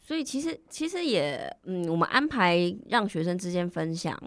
[0.03, 4.19] 所以其实其实也嗯，我们安排让学生之间分享，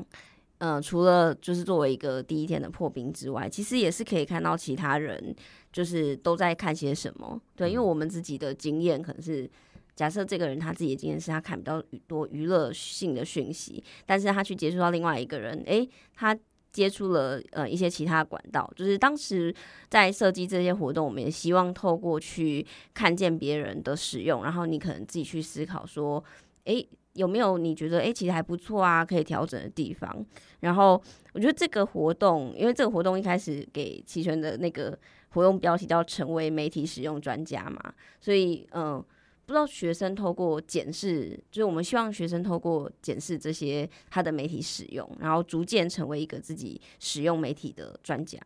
[0.59, 5.35] 呃，除了就是作为一个第一天的破冰之外，其实也是可以看到其他人
[5.71, 7.41] 就是都在看些什么。
[7.55, 9.49] 对，因为我们自己的经验可能是。
[9.97, 16.37] 假设这个人他自己的经验是他看比较多娱乐性的讯息，但是他去接触到另外一个人，诶，他
[16.71, 19.53] 接触了呃一些其他管道，就是当时
[19.89, 26.23] 在设计这些活动，我们也希望透过去看见别人的使用，然后你可能自己去思考说，
[26.65, 30.23] 诶，有没有你觉得哎、欸，其实还不错啊，可以调整的地方？
[30.59, 31.01] 然后
[31.33, 34.95] 我觉得这个活动，因为这个活动一开始给齐全的那个
[35.29, 39.03] 活动标题叫“成为媒体使用专家”嘛，所以嗯、
[39.47, 48.39] 不知道学生透过检视，就是我们希望学生透过检视这些他的媒体使用，然后逐渐成为一个自己使用媒体的专家。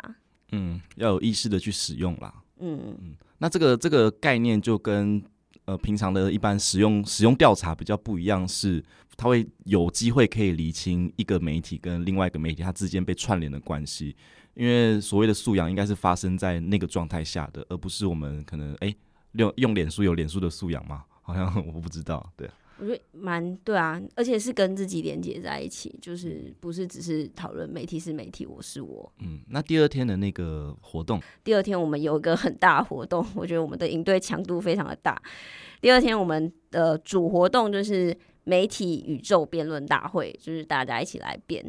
[0.51, 2.33] 嗯，要有意识的去使用啦。
[2.59, 5.21] 嗯嗯，那这个这个概念就跟。
[5.65, 8.83] 呃，平常的一般使用使用调查比较不一样，是
[9.15, 14.15] 它会有机会可以厘清一个媒体跟另外一个媒体它之间被串联的关系，
[14.55, 18.93] 因为所谓的素养应该是发生在那个状态下的，而不是我们可能哎
[19.33, 21.05] 用用脸书有脸书的素养吗？
[21.21, 22.49] 好像我不知道，对。
[22.79, 29.13] 我觉得蛮对啊，而且是跟自己连接在一起，就是不是只是讨论媒体是媒体，我是我。
[29.19, 35.21] 嗯，那第二天的那个活动，第二天我们有一个很大的活动，我觉得我们的应对强度非常的大。
[35.79, 41.63] 第二天我们的主活动就是媒体宇宙辩论大会，就是大家一起来辩。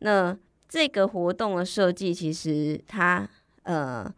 [0.00, 0.36] 那
[0.68, 3.26] 这个活动的设计其实它
[3.62, 4.12] 呃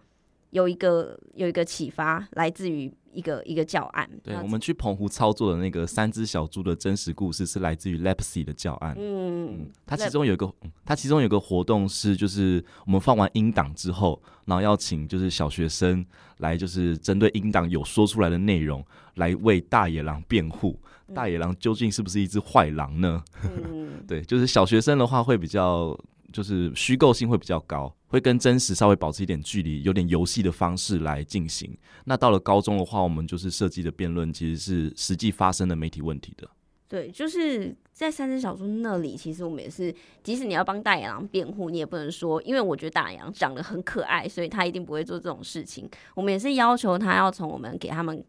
[0.51, 2.93] 有一个有一个启发，来自于。
[3.13, 8.95] 一个一个教案，对，我们去澎湖操作的那个三只小猪的真实故事是来自于 Lepsy 的教案。
[8.97, 10.49] 嗯，它其中有一个，
[10.85, 18.81] 它其中有一个活动是，就是我们放完音档之后，然后要请就是小学生来，就是针对音档有说出来的内容
[19.17, 20.79] 来为大野狼辩护。
[21.13, 23.25] 大野狼究竟是不是一只坏狼呢？
[23.43, 25.99] 嗯， 对，就是小学生的话会比较。
[26.33, 31.75] 就是虚构性会比较高，会跟真实稍微保持一点距离，有点游戏的方式来进行。
[32.05, 36.51] 那到了高中的话，我们就是设计的辩论，其实是实际发生的媒体问题的。
[36.89, 39.95] 对，就是在三只小猪那里，其实我们也是，
[40.25, 45.89] 即使你要帮大野狼辩护，你也不能说，因为我觉得大野狼长得很可爱，所以他一定不会做这种事情。
[46.17, 48.21] 我们也是要求他要从我们给他们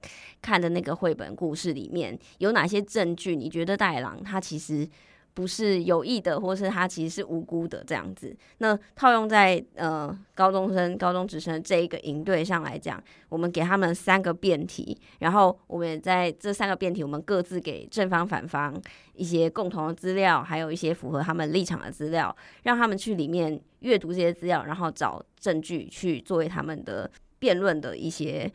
[0.44, 4.88] 看的那个绘本故事里面有哪些证据，你觉得大野狼他其实。
[5.34, 8.36] 不是有意的，或是他其实是无辜的这样子。
[8.58, 18.78] 那套用在呃高中生、高中职生这一个营队上来讲，我们给他们三个辩题，然后我们也在这三个辩题，我们各自给正方、反方
[19.14, 28.52] 一些共同的资料，还有一些符合他们立场的资料，让他们去里面阅读这些资料，然后找证据去作为他们的辩论的一些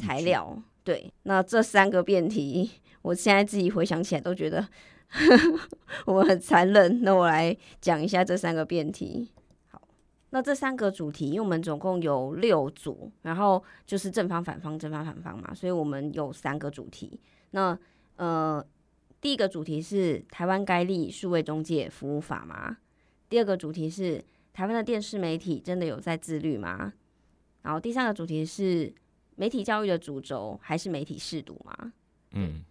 [0.00, 0.58] 材料。
[0.82, 2.70] 对，那这三个辩题，
[3.02, 4.66] 我现在自己回想起来都觉得。
[6.06, 9.30] 我们很残忍，那我来讲一下这三个辩题。
[9.68, 9.80] 好，
[10.30, 17.20] 那这三个主题，因为我们总共有六组，然后就是正方、反方、正方、反方嘛，所以我们有三个主题。
[17.52, 17.78] 那
[18.16, 18.64] 呃，
[19.20, 22.78] 第一个主题是台湾该立数位中介服务法吗？
[23.28, 26.92] 第二个主题是台湾的电视媒体真的有在自律吗？
[27.62, 28.92] 然后第三个主题是
[29.36, 31.92] 媒体教育的主轴还是媒体试读吗？
[32.32, 32.64] 嗯。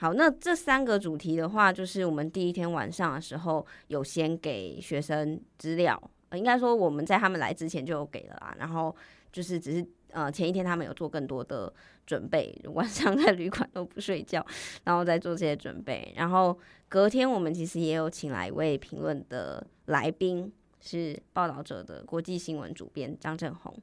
[0.00, 8.54] 好，那这三个主题的话，就是我们第一天晚上的时候有先给学生资料，呃，应该说我们在他们来之前就有给了啦。
[8.60, 8.94] 然后
[9.32, 11.72] 就是只是呃前一天他们有做更多的
[12.06, 14.46] 准备，晚上在旅馆都不睡觉，
[14.84, 16.14] 然后再做这些准备。
[16.16, 16.56] 然后
[16.88, 23.76] 隔天我们其实也有请来一位评论的来宾，是报道者的国际新闻主编张正宏，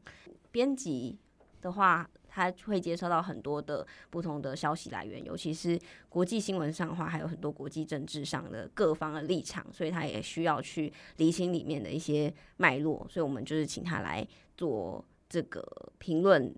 [0.49, 1.17] 编辑
[1.62, 2.10] 的话。
[2.35, 13.07] 他会接收到很多的不同的消息来源，尤其是国际新闻上的话，还有很多国际政治上的各方的立场，所以他也需要去厘清里面的一些脉络。
[13.09, 15.65] 所以我们就是请他来做这个
[15.97, 16.53] 评论。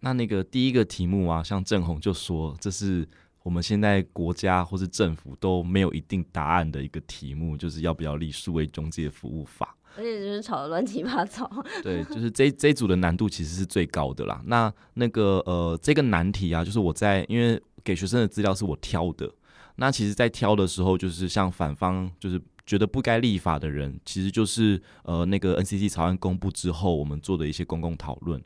[0.00, 3.06] 那那个第一个题目啊，像郑红就说，这是
[3.42, 9.76] 我们现在国家或是政府都没有一定答案的一个题目，就是要不要立数位中介服务法。
[9.98, 11.50] 而且就是吵得乱七八糟。
[11.82, 14.40] 对，就是这这组的难度其实是最高的啦。
[14.46, 19.28] 那那个呃，这个难题啊，就是我在因为给学生的资料是我挑的。
[19.74, 28.40] 那其实，在挑的时候，就是像反方就是觉得不该立法的人，其实就是呃那个 NCC 草案公布之后，我们做的一些公共讨论。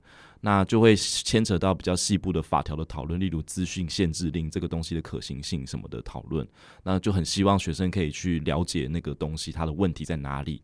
[0.45, 6.45] 那就会牵扯到比较细部的法条的讨论，例如资讯限制令这个东西的可行性什么的讨论。
[6.83, 10.61] 那就很希望学生可以去了解那个东西它的问题在哪里。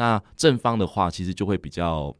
[0.00, 2.16] 那正方的话，其实就会比较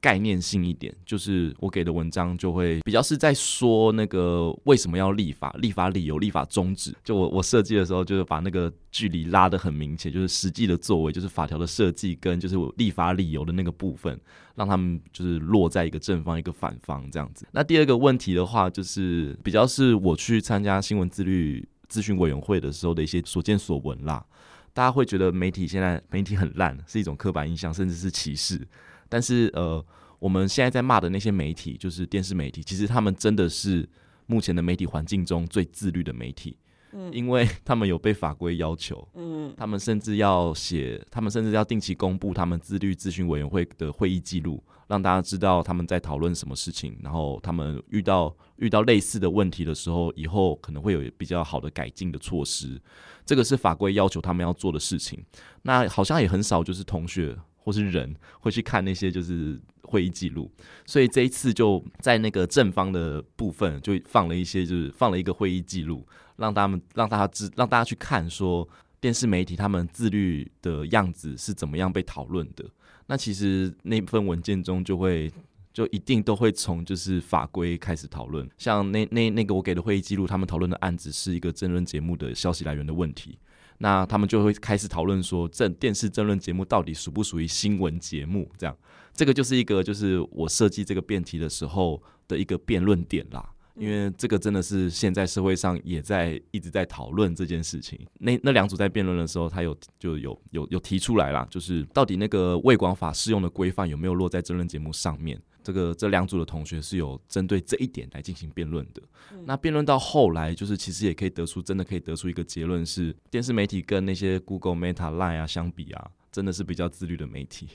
[0.00, 6.96] 概念性一点，就是我给的文章就会比较是在说那个为什么要立法、立法理由、立法宗旨。
[7.04, 14.18] 就我我设计的时候，就是把那个距离拉得很明显，就是实际的作为，就是法条的设计跟就是我立法理由的那个部分，
[14.54, 17.46] 让他们就是落在一个正方一个反方这样子。
[17.52, 24.24] 那第二个问题的话，就是比较是我去参加新闻自律咨询委员会的时候的一些所见所闻啦。
[24.72, 28.66] 大家会觉得媒体现在媒体很烂，是一种刻板印象，甚至是歧视。
[29.08, 29.84] 但是呃，
[30.18, 33.88] 我们现在在骂的那些媒体，就是电视媒体，其实他们真的是
[34.26, 36.56] 目前的媒体环境中最自律的媒体。
[36.92, 52.80] 嗯，因为他们有被法规要求，嗯，他们甚至要写，他们甚至要定期公布他们自律咨询委员会的会议记录，让大家知道他们在讨论什么事情，然后他们遇到遇到类似的问题的时候，以后可能会有比较好的改进的措施。
[53.24, 55.22] 这个是法规要求他们要做的事情。
[55.62, 60.50] 那好像也很少，就是同学或是人会去看那些就是会议记录，
[60.86, 66.04] 所以这一次就在那个正方的部分就放了一些，就是放了一个会议记录。
[66.40, 68.66] 让他们让大家知，让大家去看说
[68.98, 72.64] 电视媒体他们自律的样子是怎么样被讨论的。
[73.06, 75.30] 那其实那份文件中就会
[75.72, 78.48] 就一定都会从就是法规开始讨论。
[78.56, 83.38] 像那那那个我给的会议记录，他们讨论的案子是一个争论节目的消息来源的问题。
[83.78, 88.50] 那他们就会开始讨论说，这电视争论节目到底属不属于新闻节目？
[88.58, 88.76] 这样，
[89.14, 93.50] 这个就是一个就是我设计这个辩题的时候的一个辩论点啦。
[93.80, 97.98] 因为这个真的是现在社会上也在一直在讨论这件事情。
[98.18, 105.40] 那那两组在辩论的时候，他有就有有有提出来啦，就是到底那个卫广法适用的规范有没有落在争论节目上面？
[105.64, 109.02] 这个这两组的同学是有针对这一点来进行辩论的。
[109.32, 117.68] 嗯、那辩论到后来，就是其实也可以得出真的可以得出一个结论是，电视媒体跟那些 Google、Meta、Line 啊相比啊，真的是比较自律的媒体。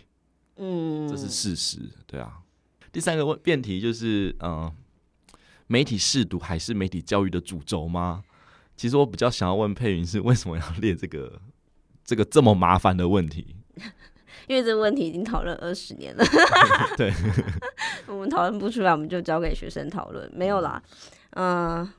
[0.58, 1.80] 嗯，这是事实。
[2.06, 2.40] 对啊。
[2.92, 4.52] 第三个问辩题就是嗯。
[4.52, 4.76] 呃
[5.68, 8.24] 媒体试读还是媒体教育的主轴吗？
[8.78, 11.42] 其实我比较想要问佩云是为什么要列这个
[12.04, 13.56] 这个这么麻烦的问题？
[14.48, 16.24] 因为这个问题已经讨论二十年了。
[16.98, 17.12] 对，
[18.08, 20.30] 我们讨论不出来，我们就交给学生讨论。
[20.34, 20.82] 没有啦，
[21.32, 21.94] 嗯、呃。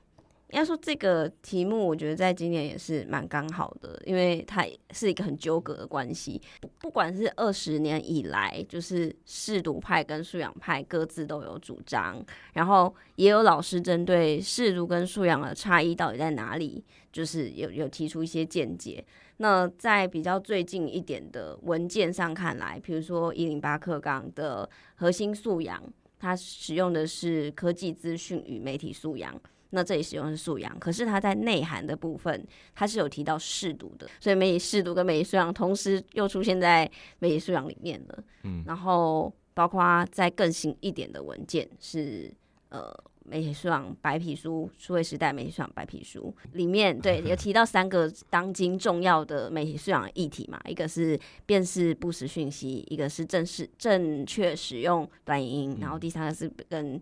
[0.50, 6.40] 应该说这个题目，我觉得在今年也是蛮刚好的，因为它是一个很纠葛的关系。
[6.78, 19.04] 不管是二十年以来，就是识读派跟素养派各自都有主张，然后也有老师针对识读跟素养的差异到底在哪里，就是有有提出一些见解。
[19.38, 25.82] 那在比较最近一点的文件上看来，比如说一零八课纲的核心素养，
[26.20, 29.38] 它使用的是科技资讯与媒体素养。
[29.70, 38.24] 那这里使用的是素养，可是它在内涵的部分，它是有提到适读的，所以媒体识读跟媒体素养同时又出现在媒体素养里面了。
[38.44, 42.32] 嗯，然后包括再更新一点的文件是
[42.68, 57.00] 呃媒体素养白皮书，数位时代媒体素养白皮书里面，对，有提到三个当今重要的媒体素养议题嘛，一个是辨识不实讯息，一个是正式正确使用短影音，然后第三个是跟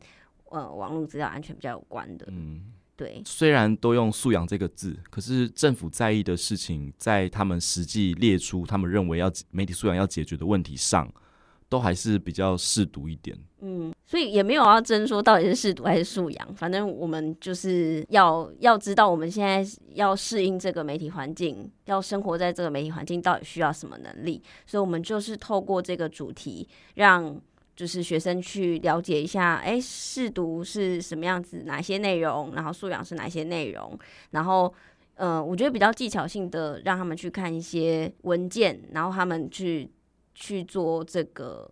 [0.55, 2.63] 呃，网络资料安全比较有关的，嗯，
[2.95, 3.21] 对。
[3.27, 11.13] 虽然都用“素养”这个字，可是政府在意的事情，在他们实际列出他们认为要媒体素养要解决的问题上，
[11.69, 13.37] 都还是比较识读一点。
[13.63, 24.41] 嗯，所以也没有要争说到底是识读还是素养，反正我们就是要要知道我们现在要适应这个媒体环境，要生活在这个媒体环境，到底需要什么能力。
[24.67, 27.41] 所以，我们就是透过这个主题让。
[27.77, 33.99] 就是学生去了解一下，哎，试读是什么样子，哪些内容，然后素养是哪些内容，
[34.31, 34.73] 然后，
[35.17, 39.91] 呃，我觉得比较技巧性的，让他们去看一些文件，然后他们去
[40.35, 41.69] 去做这个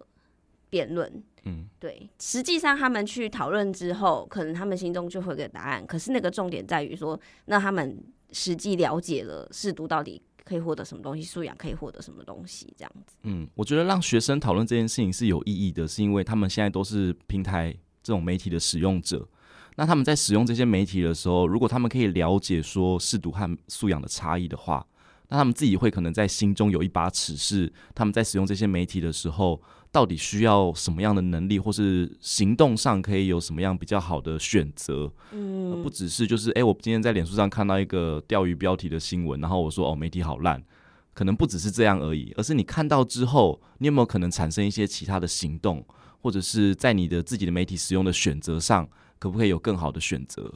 [0.69, 10.21] 辩论，嗯，对，实际上他们去讨论之后，可能他们心中就会有个答案，可是那个重点在于说，那他们实际了解了试读到底。
[10.44, 11.22] 可以获得什么东西？
[11.22, 12.72] 素养可以获得什么东西？
[12.76, 13.16] 这样子。
[13.22, 19.28] 嗯，我觉得让学生讨论这件事情是有意义的，是因为他们现在都是平台这种媒体的使用者。
[19.76, 24.87] 那他们在使用这些媒体的时候，如果他们可以了解说识读和素养的差异的话，
[25.28, 29.61] 那他们自己会可能在心中有一把尺，是他们在使用这些媒体的时候。
[29.92, 35.12] 到底需要什么样的能力，或是行动上可以有什么样比较好的选择？
[35.33, 40.64] 嗯，不只是就是，哎、欸，我今天在脸书上看到一个钓鱼标题的新闻，然后我说，哦，媒体好烂，
[41.12, 45.85] 可能不只是这样而已，而是你看到之后，你有没有可能产生一些其他的行动，
[46.22, 50.55] 或者是在你的自己的媒体使用的选择上，可不可以有更好的选择？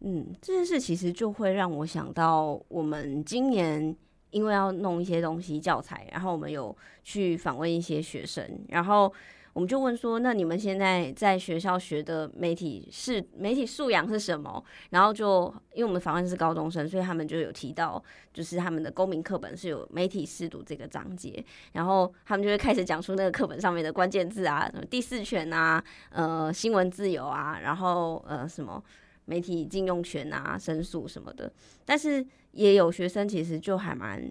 [0.00, 3.94] 嗯，这件事其实就会让我想到我们今年。
[4.30, 9.12] 因为要弄一些东西教材，然后我们有去访问一些学生，然后
[9.52, 18.00] 我们就问说：“那你们现在在学校学的媒体是媒体素养是什么？”然后就因为我们访问是高中生，所以他们就有提到，
[18.32, 28.80] 就是他们的公民课本是有媒体识读这个章节，然后他们就会开始讲出那个课本上面的关键字啊，什么第四权啊，呃，新闻自由啊，然后呃，什么
[29.24, 31.52] 媒体禁用权啊，申诉什么的，
[31.84, 32.24] 但是。
[32.52, 34.30] 也有学生其实就还蛮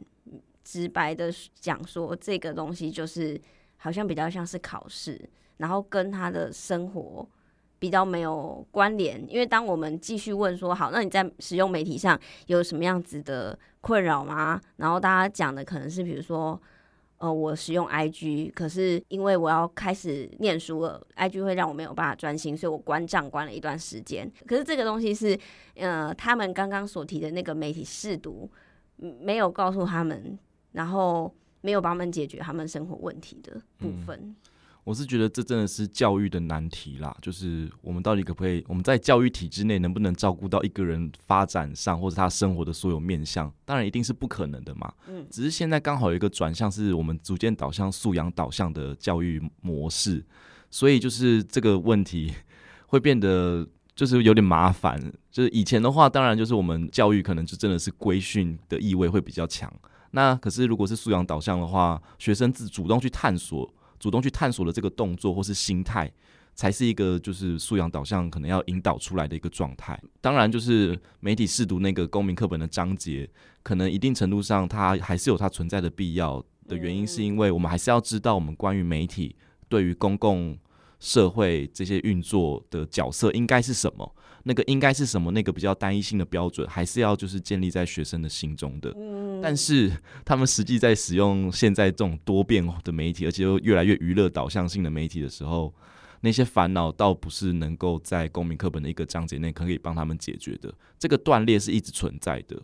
[0.64, 3.40] 直白的讲说，这个东西就是
[3.78, 5.20] 好像比较像是考试，
[5.58, 7.28] 然后跟他的生活
[7.80, 14.60] 比较没有关联，因为当我们继续问说好，那你在使用媒体上有什么样子的困扰吗？
[14.76, 16.62] 然后大家讲的可能是比如说，
[17.20, 24.32] 呃，我使用 IG，可是因为我要开始念书了，IG 会让我没有办法专心，所以我关账关了一段时间。
[24.48, 25.38] 可是这个东西是，
[25.76, 28.50] 呃，他们刚刚所提的那个媒体试读，
[29.20, 30.40] 没有告诉他们，
[30.72, 34.18] 然后没有帮他们解决他们生活问题的部分。
[34.22, 34.36] 嗯
[34.90, 43.54] 我是觉得这真的是教育的难题啦，就是我们到底可不可以，我们在教育体制内能不能照顾到一个人发展上或者他生活的所有面向？
[43.66, 44.92] 当然一定是不可能的嘛。
[45.08, 50.26] 嗯，只是现在刚好有一个转向，是我们逐渐导向素养导向的教育模式，
[50.72, 52.34] 所以就是这个问题
[52.88, 55.00] 会变得就是有点麻烦。
[55.30, 59.72] 就是以前的话，当然就是我们教育可能就真的是规训的意味会比较强。
[60.14, 63.72] 那可是如果是素养导向的话，学生自主动去探索。
[64.00, 66.12] 主动去探索的这个动作或是心态，
[66.56, 70.00] 才是一个就是素养导向可能要引导出来的一个状态。
[70.22, 73.30] 当然，就是媒体试读那个公民课本的章节，
[73.62, 79.36] 可能一定程度上它还是有它存在的必要的原因，是因为我们还是要知道我们关于媒体
[79.68, 80.58] 对于公共
[81.00, 84.16] 社会这些运作的角色应该是什么。
[84.50, 85.30] 那个应该是什么？
[85.30, 88.92] 那个比较单一性的标准，还是要就是建立在学生的心中的。
[89.44, 89.92] 但是
[90.26, 95.72] 他们实际在使用现在这种多变的媒体，而且又越来越娱乐导向性的媒体的时候，
[96.22, 100.74] 那些烦恼倒不是能够在公民课本的一个章节内可以帮他们解决的。
[100.98, 102.60] 这个断裂是一直存在的。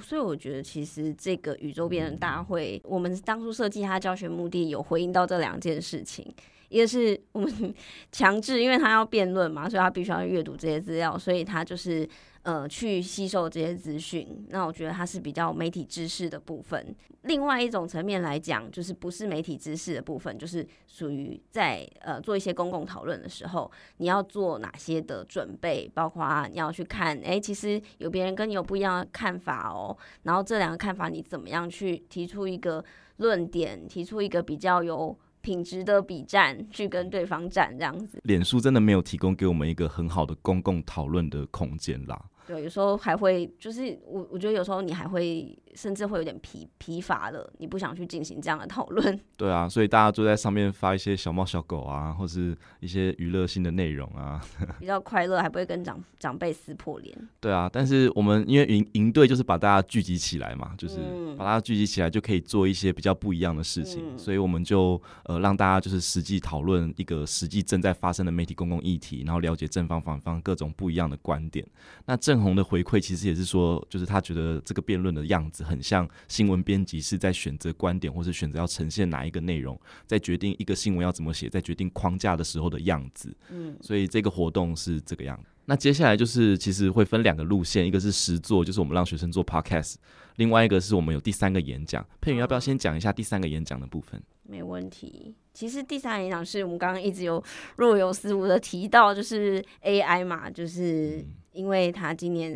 [0.00, 6.26] 所以我觉得，其实这个宇宙辩论大会，我们当初设计它教学目的，有回应到这两件事情。
[6.68, 7.74] 一个是我们
[8.12, 12.08] 强制，因为他要辩论嘛，所以他必须要阅读这些资料，所以他就是
[12.42, 14.46] 呃去吸收这些资讯。
[14.50, 16.94] 那我觉得他是比较媒体知识的部分。
[17.22, 32.84] 另外一种层面来讲，就是不是媒体知识的部分，就是属于在呃做一些公共讨论的时候，你要做哪些的准备，包括你要去看，哎，其实有别人跟你有不一样的看法哦，然后这两个看法你怎么样去提出一个
[33.16, 35.18] 论点，提出一个比较有。
[35.48, 38.20] 品质的比战，去跟对方战这样子。
[38.24, 42.22] 脸书真的没有提供给我们一个很好的公共讨论的空间啦。
[42.46, 45.58] 对，有时候还会就是我，我觉得有时候你还会。
[45.78, 49.16] 甚至会有点疲疲乏了，你不想去进行这样的讨论。
[49.38, 54.44] 对啊，所以大家就在上面发一些小猫小狗啊，或是一些娱乐性的内容啊，
[54.80, 57.16] 比较快乐，还不会跟长长辈撕破脸。
[57.38, 60.98] 对啊，但是我们因为营营队就是把大家聚集起来嘛，就是
[61.36, 71.64] 把大家聚集起来就可以做一些比较不一样的事情，嗯、所以我们就呃让大家就是实际讨论一个实际正在发生的媒体公共议题，然后了解正方反方各种不一样的观点。
[72.06, 75.64] 那郑红的回馈其实也是说，就是他觉得这个辩论的样子。
[75.68, 83.36] 很像新闻编辑是在选择观点，或是选择要呈现哪一个内容，在决定一个新闻要怎么写，在决定框架的时候的样子。
[83.50, 85.50] 嗯，所以这个活动是这个样子。
[85.66, 89.96] 那接下来就是其实会分两个路线，一个是实作，就是我们让学生做 podcast；
[90.36, 92.02] 另外一个是我们有第三个演讲。
[92.22, 94.18] 佩云要不要先讲一下第三个演讲的部分？
[94.44, 95.34] 没问题。
[95.52, 97.44] 其实第三个演讲是我们刚刚一直有
[97.76, 102.54] 若有似无的提到，就是 AI 嘛，就是因为它今年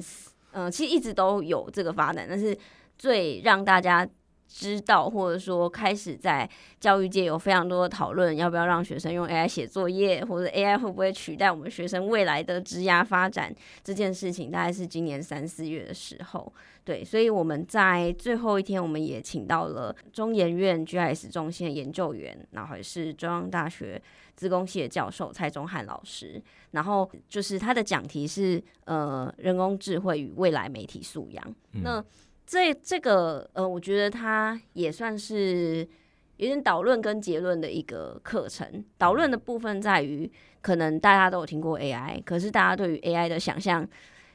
[0.53, 2.57] 嗯、呃，其实一直都有这个发展，但是。
[2.99, 4.09] 最让大家
[4.49, 16.53] 知道，或者说开始在教育界有非常多的讨论，要不要让学生用 AI 写作业，或者 AI 会不会取代我们学生未来的职涯发展这件事情，大概是今年三四月的时候。
[16.85, 24.03] 对，所以我们在最后一天，我们也请到了中研院 GIS 中心的研究员，然后也是中央大学
[24.35, 31.55] 资工系的教授蔡宗汉老师，然后就是他的讲题是呃人工智慧与未来媒体素养。
[31.75, 32.05] 嗯、那
[32.47, 35.89] 这这个呃，我觉得它也算是
[36.37, 38.85] 有点导论跟结论的一个课程。
[38.99, 40.31] 导论的部分在于，
[40.61, 43.89] 可能大家都有听过 AI，可是大家对于 AI 的想象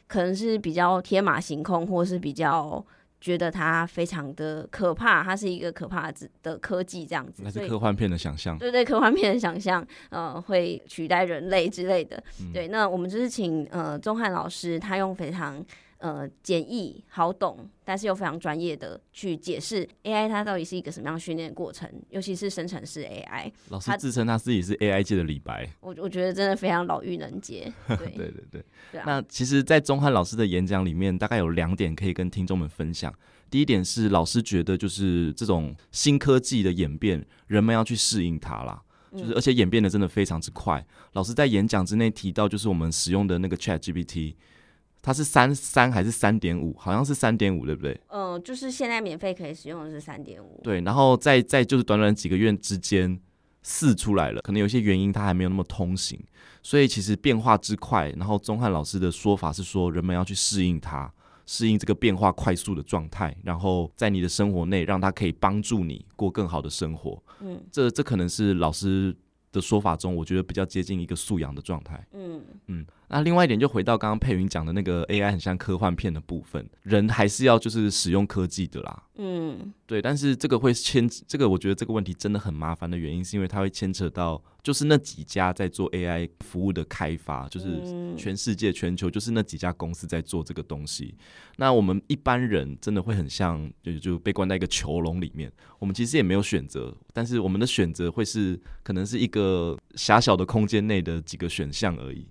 [0.07, 2.83] 可能是比较天马行空，或是比较
[3.21, 7.43] 觉得它非常的可怕，它是一个可怕的科技这样子。
[7.43, 8.57] 那是科幻片的想象。
[8.57, 12.23] 对对，科幻片的想象，呃，会取代人类之类的。
[12.41, 15.63] 嗯、对，那我们就是请呃钟汉老师，他用非常。
[15.99, 23.51] 呃，简易好懂，但是又非常专业的去解释 AI 它到底是一个什么样训练过程，尤其是生成式 AI。
[23.69, 27.73] 老师自称他自己是 AI 界的李白，我我觉得真的非常老妪能解。
[27.87, 33.11] 对对对对，对啊、那其实，在钟汉老师的演讲里面，大概有两点可以跟听众们分享。
[33.49, 38.79] 第一点是，老师觉得就是这种新科技的演变，人们要去适应它啦，
[39.13, 40.79] 就是而且演变的真的非常之快。
[40.79, 44.35] 嗯、老师在演讲之内提到，就是我们使用的那个 ChatGPT。
[45.01, 46.75] 它是三三还是三点五？
[46.77, 47.93] 好像是三点五，对不对？
[48.07, 50.59] 嗯、呃，就是现在免费可以使用的是三点五。
[50.63, 53.17] 对，然后在在就是短短几个月之间，
[53.63, 56.21] 四出来了，可能有些原因它还没有那么通行，
[56.61, 61.09] 所以其实变化之快，然后钟汉老师的说法是说，人们要去适应它，
[61.45, 67.23] 适应这个变化快速的状态，然后在你的生活内让它可以帮助你过更好的生活。
[67.39, 69.15] 嗯，这这可能是老师
[69.53, 72.05] 的说法中，我觉得比较接近一个素养的状态。
[72.11, 72.85] 嗯嗯。
[73.09, 79.03] 那另外一点就回到刚刚佩云讲的那个 AI 很像科幻片的部分，人还是要就是使用科技的啦。
[79.15, 87.81] 嗯，对，但是这个会牵这个，我觉得这个问题真的很麻烦的原因，是因为它会牵扯到就是那几家在做 AI 服务的开发，就是
[88.17, 91.15] 全世界全球就是那几家公司在做这个东西。
[91.55, 102.27] 那我们一般人真的会很像就就被关在一个囚笼里面，我们其实也没有选择，但是我们的选择会是可能是一个狭小的空间内的几个选项而已。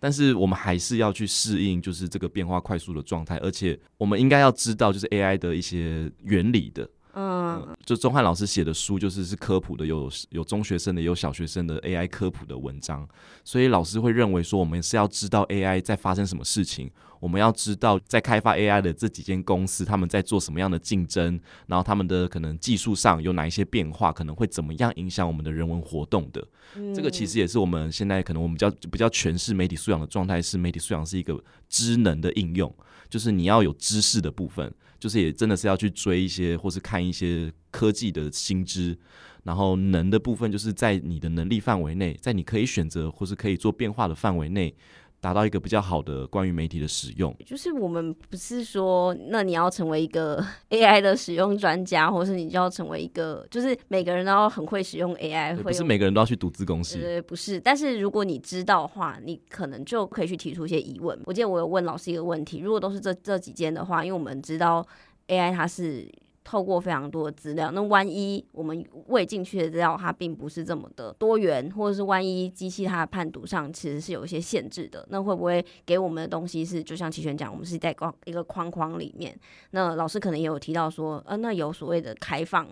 [0.00, 6.88] 但是我们还是要去适应，就是这个变化快速的状态，而且我们应该要知道，就是 AI 的一些原理的。
[7.14, 13.08] 嗯，就钟汉老师写的书，就是是科普的，有有中学生的，有小学生的 AI 科普的文章，
[13.44, 16.90] 所以老师会认为说，我们是要知道 AI 在发生什么事情。
[17.20, 26.46] 我们要知道，在开发 AI 的这几间公司，他们在做什么样的竞争，然后他们的可能技术上有哪一些变化，可能会怎么样影响我们的人文活动的。
[26.76, 26.94] 嗯。
[26.94, 32.72] 这个其实也是我们现在可能我们比较比较诠释媒体素养的状态，是媒体素养是一个知能的应用，
[33.08, 38.96] 就是你要有知识的部分，就是也真的是要去追一些或是看一些科技的新知，
[39.44, 44.74] 然后能的部分就是在你的能力范围内，在你可以选择或是可以做变化的范围内。
[45.20, 57.60] 达到一个比较好的关于媒体的使用，就是我们不是说，那你要成为一个 AI 的使用专家，或是你就要成为一个，就是每个人都要很会使用 AI，会不是每个人都要去读资公司，对，不是。
[57.60, 61.18] 但是如果你知道的话，你可能就可以去提出一些疑问。
[61.24, 64.86] 我记得我有问老师一个问题，如果都是这这几间的话，因为我们知道
[65.26, 66.08] AI 它是。
[66.48, 77.94] 透过非常多的资料，那万一我们喂进去的资料它并不是这么的多元，或者是万一机器它的判读上其实是有一些限制的，那会不会给我们的东西是就像齐全讲，我们是在
[78.24, 79.38] 一个框框里面？
[79.72, 82.66] 那老师可能也有提到说，呃，那有所谓的开放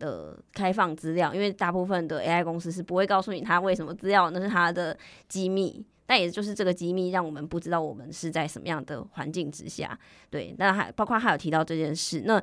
[0.00, 4.98] 的开放资料，因为大部分的 AI 公司是不会告诉你它为什么资料，那是它的
[5.28, 9.96] 机密，但也就是这个机密让我们不知道我们是在什么样的环境之下。
[10.28, 12.42] 对，那还包括还有提到这件事，那。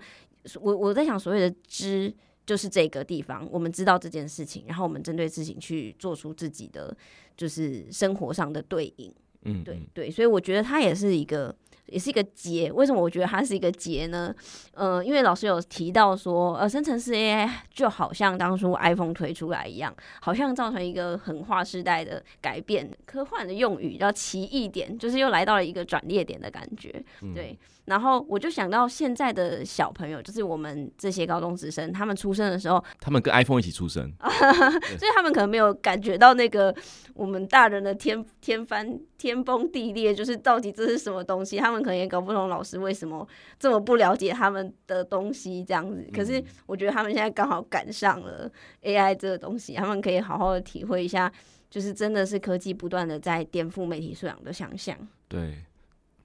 [0.62, 2.14] 我我在想，所谓的知
[2.46, 6.96] 就是这个地方，我们知道这件事情，然后我们针对事情去做出自己的
[7.38, 9.14] 就是生活上的对应，
[9.44, 11.56] 嗯，对对，所以我觉得它也是一个。
[11.92, 14.32] 也是一个结，为什么我觉得它是一个结呢？
[14.76, 22.88] 呃，因为老师有提到说，呃，生成式 AI 就好像当初 iPhone 推出来一样，好像造成一个很划时代的改变。
[23.08, 27.04] 科幻的用语叫奇异点，就是又来到了一个转捩点的感觉。
[27.34, 27.58] 对，
[27.90, 36.74] 然后我就想到现在的小朋友，就是我们这些高中职生，他们出生的时候，他们跟 iPhone 一起出生， 所以他们可能没有感觉到那个
[37.14, 38.98] 我们大人的天天翻。
[39.20, 41.58] 天崩地裂，就是到底这是什么东西？
[41.58, 43.28] 他们可能也搞不懂老师为什么
[43.60, 46.10] 这么不了解他们的东西这样子。
[46.14, 48.50] 可是我觉得他们现在刚好赶上了
[48.82, 51.30] AI 这个东西，他们可以好好的体会一下，
[51.70, 54.98] 就是真的是科技不断的在颠覆媒体素养的想象。
[55.28, 55.66] 对。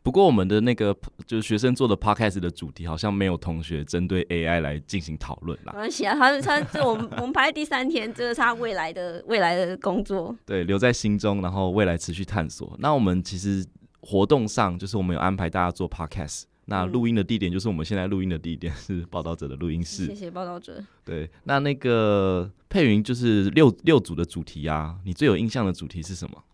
[0.05, 0.95] 不过我们的那个
[1.27, 5.73] 就是学生做的 podcast 的主题，好像没有同学针对 AI 来进行讨论啦。
[5.73, 10.37] 没关系啊，他他这我们我们排在第三天，这是他未来的未来的工作。
[10.45, 12.77] 对，留在心中，然后未来持续探索。
[12.81, 13.65] 那我们其实
[14.01, 16.43] 活动上，就是我们有安排大家做 podcast。
[16.67, 20.05] 那录音的地点就是我们现在录音的地点是报道者的录音室。
[20.05, 20.85] 谢谢报道者。
[21.03, 26.45] 对，那那个佩云就是六六组的主题啊，你最有印象的主题是什么？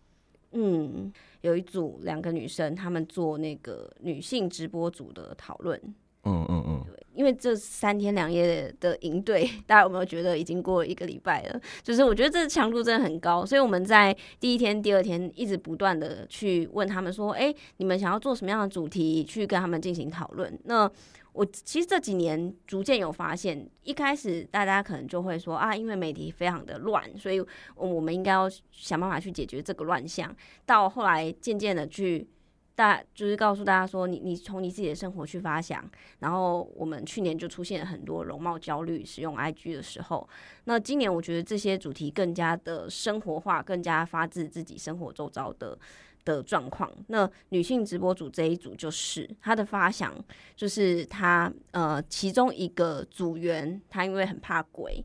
[0.53, 1.11] 嗯。
[1.41, 5.79] 有一组两个女生，她们做那个女性直播组的讨论。
[6.23, 11.61] 嗯嗯嗯，对，因为这三天两夜的营队， 大家有没有觉得已经过了一个礼拜了？
[11.83, 20.59] 就是我觉得这强度真的很高，所以我们在第一天、第二天一直不断的去问他们说：“哎，你们想要做什么样的主题？”去跟他们进行讨论。
[20.65, 20.89] 那
[21.33, 27.41] 我其实这几年逐渐有发现，一开始大家可能就会说啊，因为媒体非常的乱，所以
[27.75, 30.35] 我们应该要想办法去解决这个乱象。
[30.65, 32.27] 到后来渐渐的去
[32.75, 35.83] 大，就是告诉大家说，你你从你自己的生活去发想。
[36.19, 40.27] 然后我们去年就出现了很多容貌焦虑，使用 IG 的时候。
[40.65, 45.77] 那今年我觉得这些主题更加的生活化，更加发自自己生活周遭的。
[46.23, 50.13] 的状况，那女性直播组这一组就是她的发想，
[50.55, 55.03] 就是她呃其中一个组员，她因为很怕鬼，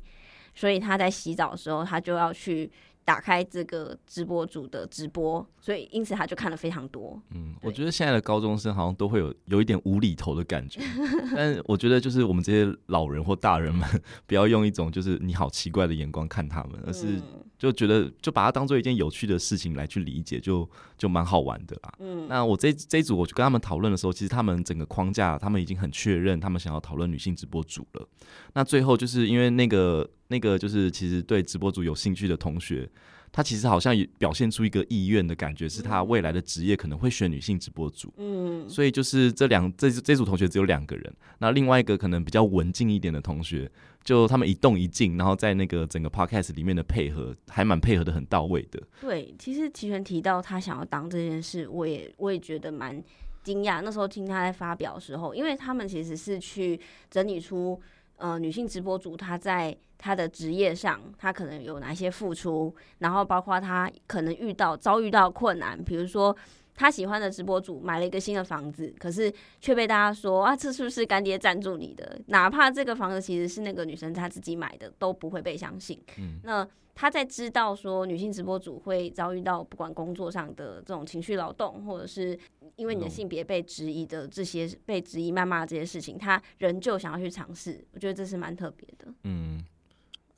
[0.55, 2.71] 所以她在洗澡的时候，她就要去
[3.07, 7.17] 打开这个直播主的直播，所以因此他就看了非常多。
[7.31, 10.81] 嗯，我觉得现在的高中生好像都会有有一点无厘头的感觉，
[11.37, 13.89] 但我觉得就是我们这些老人或大人们，
[14.27, 17.23] 不要用一种就是你好奇怪的眼光看他们，而是
[17.59, 21.93] 就觉得就把它当做一件有趣的事情来去理解，就就蛮好玩的啦。
[21.99, 28.09] 嗯，那我这这一组我就跟他们讨论的时候，其实他们整个框架他们已经很确认，他们想要讨论女性直播主了。
[28.55, 30.09] 那最后就是因为那个。
[30.29, 32.91] 那个就是其实对直播主有兴趣的同学，
[33.37, 38.11] 他其实好像也表现出一个意愿的感觉，是他未来的职业可能会选女性直播主。
[38.17, 43.71] 嗯，所以就是这两这这组同学只有两个人，那另外一个可能比较文静一点的同学，
[44.03, 48.83] 就他们一动一静，然后在那个整个 podcast 里面的配合还蛮配合的很到位的。
[49.03, 53.05] 对，其实齐全提到他想要当这件事，我也我也觉得蛮
[53.45, 53.83] 惊讶。
[53.83, 56.81] 那时候听他在发表的时候，因为他们其实是去
[57.11, 57.79] 整理出。
[58.17, 66.37] 呃，女性直播主她在她的职业上，她可能有哪些付出，然后包括她可能遇到遭遇到困难，比如说
[66.75, 72.19] 她喜欢的直播主买了一个新的房子，可是却被大家说啊，这是不是干爹赞助你的？
[72.27, 76.03] 哪怕这个房子其实是那个女生她自己买的，都不会被相信。
[76.19, 76.69] 嗯，那。
[76.97, 82.37] 他在知道说女性直播主会遭遇到不管工作上的这种情绪劳动，或者是
[82.77, 87.85] 因为你的性别被质疑的这些被质疑、谩骂这些事情，他仍旧想要去尝试。
[87.93, 89.13] 我觉得这是蛮特别的。
[89.25, 89.63] 嗯，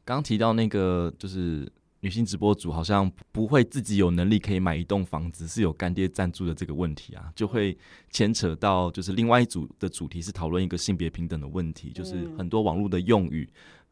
[0.05, 7.79] 刚提到那个就是女性直播主好像不会自己有能力可以买一栋房子，是有干爹赞助的这个问题啊，就会
[8.11, 13.49] 牵扯到就是另外一组的主题是讨论一个性别平等的问题，就是很多网络的用语。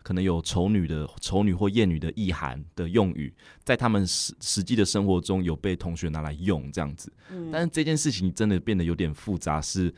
[0.07, 3.35] 可能有丑女的丑女或艳女的意涵的用语，
[3.65, 7.13] 在他们实实际的生活中有被同学拿来用这样子。
[7.29, 9.93] 嗯，但是这件事情真的变得有点复杂，是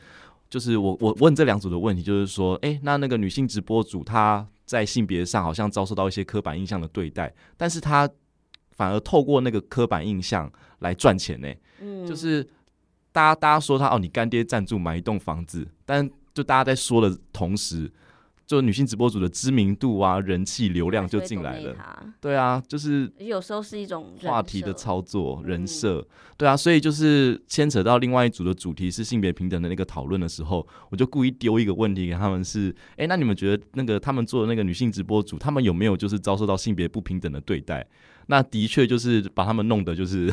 [0.49, 8.09] 就是我我问这两组的问题，就是说，哎、欸，那那个女性直播主她在性别上好像遭受到一些刻板印象的对待，但是她
[8.71, 11.59] 反而透过那个刻板印象来赚钱呢、欸？
[11.81, 12.43] 嗯，就是
[13.11, 17.91] 大家大家说她哦，你干爹赞助买一栋房子，但就大家在说的同时。
[18.49, 21.75] 就女性直播主的知名度啊、人气、流量就进来了。
[22.19, 26.03] 对啊，就是有时候是一种话题的操作、人设。
[26.35, 37.85] 对啊，所以就是牵扯到另外一组的主题是性别平等的那个讨论的时候，我就故意丢一个问题给他们：是，哎，那你们觉得那个他们做的那个女性直播主，他们有没有就是遭受到性别不平等的对待？
[38.25, 40.31] 那的确就是把他们弄得就是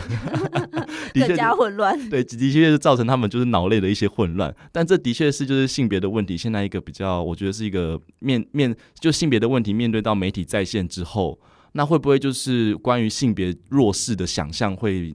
[1.21, 4.55] 更加混乱，对，的确是造成他们就是脑内的一些混乱。
[4.73, 11.39] 但这的确是就是性别的问题，现在一个比较，我觉得是一个面面就性别的问题，面对到媒体在线之后，
[11.73, 15.15] 那会不会就是关于性别弱势的想象会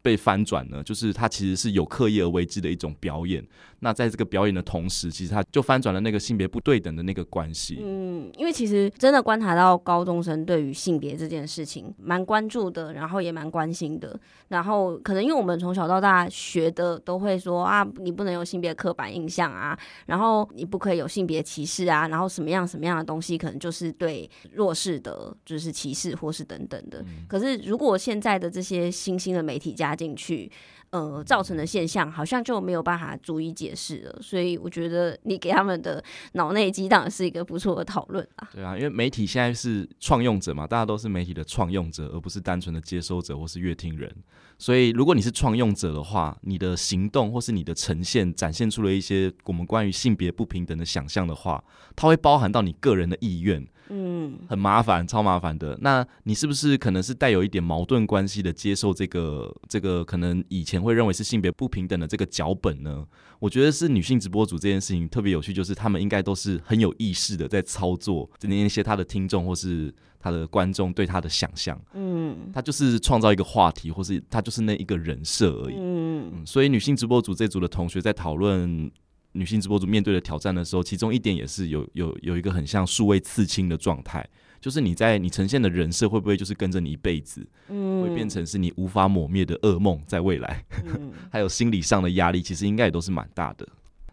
[0.00, 0.82] 被翻转呢？
[0.82, 3.44] 就是它其实是有刻意而为之的一种表演。
[3.84, 7.80] 那在这个表演的同时，其实他就翻转了那个性别不对等的那个关系。
[7.82, 14.18] 嗯，因为其实真的观察到高中生对于性别这件事情蛮关注的，然后也蛮关心的。
[14.48, 19.76] 然后可能因为我们从小到大学的都会说啊，你不能有性别刻板印象啊，
[20.06, 27.00] 然后你不可以有性别歧视啊，然后什么样什么样的东西可能就是对弱势的，就是歧视或是等等的。
[27.00, 27.26] 嗯。
[27.28, 30.48] 可是如果现在的这些新兴的媒体加进去，
[30.92, 38.46] 呃，造成的现象好像就没有办法逐一解释了，所以我觉得你给他们的脑内激荡是一个不错的讨论啊。
[38.52, 44.14] 对啊，因为媒体现在是创用者嘛，大家都是媒体的创用者，而不是单纯的接收者或是阅听人。
[44.58, 51.64] 所以，如果你是创用者的话，你的行动或是你的呈现展现出了一些我们关于性别不平等的想象的话，
[51.96, 53.66] 它会包含到你个人的意愿。
[53.88, 55.76] 嗯，很麻烦，超麻烦的。
[55.80, 63.06] 那你是不是可能是带有一点矛盾关系的接受这个这个可能以前会认为是性别不平等的这个脚本呢？
[63.38, 71.78] 我觉得是女性直播主这件事情特别有趣，就是他们应该都是很有意识的在操作那些他的听众或是他的观众对他的想象。
[71.94, 75.74] 嗯，他就是创造一个话题，或是他就是那一个人设而已。
[75.76, 78.90] 嗯，嗯，所以女性直播主这组的同学在讨论。
[79.32, 84.26] 女性直播主面对的挑战的时候，其中一点也是有有有一个很像数位刺青的状态，
[84.60, 93.66] 就是你在你呈现的人设会不会就是跟着你一辈子，嗯，会变成是你无法抹灭的噩梦，在未来，嗯、 还有心理上的压力，其实应该也都是蛮大的。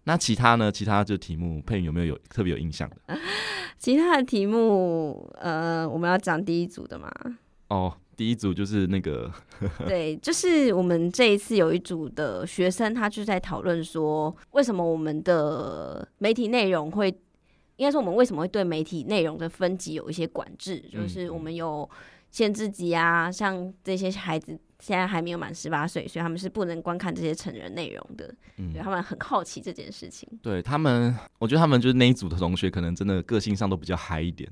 [0.06, 0.72] 那其他呢？
[0.72, 3.18] 其他这题目佩云有没有有特别有印象的？
[3.78, 7.12] 其他的题目，呃，我们要讲第一组的嘛？
[7.68, 7.96] 哦。
[8.20, 9.32] 第一组就是那个，
[9.88, 17.08] 对，就是我们这一次有一组的学生，他就在讨论说，为什么我们的媒体内容会，
[17.78, 21.90] 应该说我们为什么会对媒体内容的分级有一些管制，就是我们有
[22.30, 28.36] 限制级啊，像这些孩子现在还没有满十八岁，所以他们是不能观看这些成人内容的。
[28.58, 30.28] 嗯，他们很好奇这件事情。
[30.42, 34.52] 对他们，我觉得他们就是那一组的同学，可能真的个性上都比较嗨一点。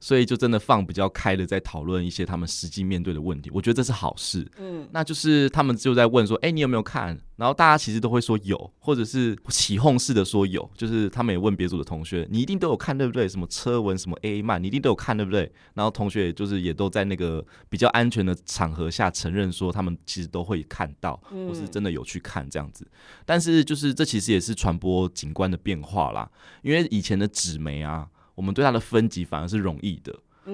[0.00, 4.46] 所以就真的放比较开的，在讨论一些他们实际面对的问题，我觉得这是好事。
[4.58, 10.70] 嗯，那就是他们就在问说：“哎、欸，你有没有看？”然后大家其实都会说有，或者是起哄式的说有。
[10.74, 13.28] 就是他们也问别组的同学：“你一定都有看对不对？
[13.28, 22.86] 什么车文，什么 A 漫，你一定都有看对不对？”然后同学就是也都在那个比较安全的场合下承认说，他们其实都会看到，或是真的有去看这样子。
[23.24, 26.30] 但是就是这其实也是传播景观的变化啦，
[26.62, 28.08] 因为以前的纸媒啊。
[28.36, 30.12] 我们对它的分级反而是容易的，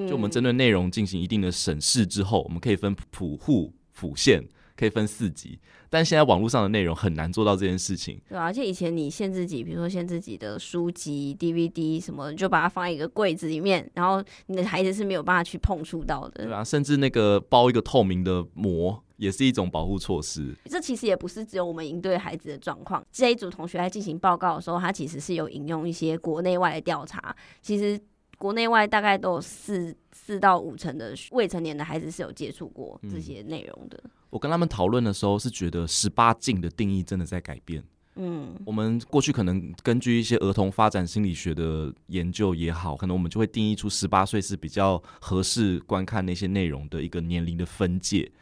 [0.08, 4.42] 就我们针对内容进行一定的审视之后，我们可以分普户、府县，
[4.74, 5.58] 可以分四级。
[5.90, 8.18] 但现在网络上的内容很难做到这件事情。
[8.26, 16.46] 对啊，而且以前你限自己，比如说限自己的书籍、DVD 什么，你就把它放在一个柜子里面，然后你的孩子是没有办法去碰触到的。
[16.46, 20.52] 对啊，甚至那个包一个透明的膜，也是一种保护措施。
[20.64, 23.00] 这其实也不是只有我们营队孩子的状况。
[23.12, 27.34] 这一组同学在进行报告的时候，他其实是有引用一些国内外的调查。
[27.60, 28.00] 其实
[28.36, 34.00] 国内外大概都有四四到五成的未成年的孩子是有接触过这些内容的。
[34.02, 37.84] 嗯我跟他们讨论的时候，是觉得十八禁的定义真的在改变。
[38.16, 48.32] 嗯，我们过去可能根据一些儿童发展心理学的研究也好，可能我们就会定义出十八岁是比较合适观看那些内容的一个年龄的分界。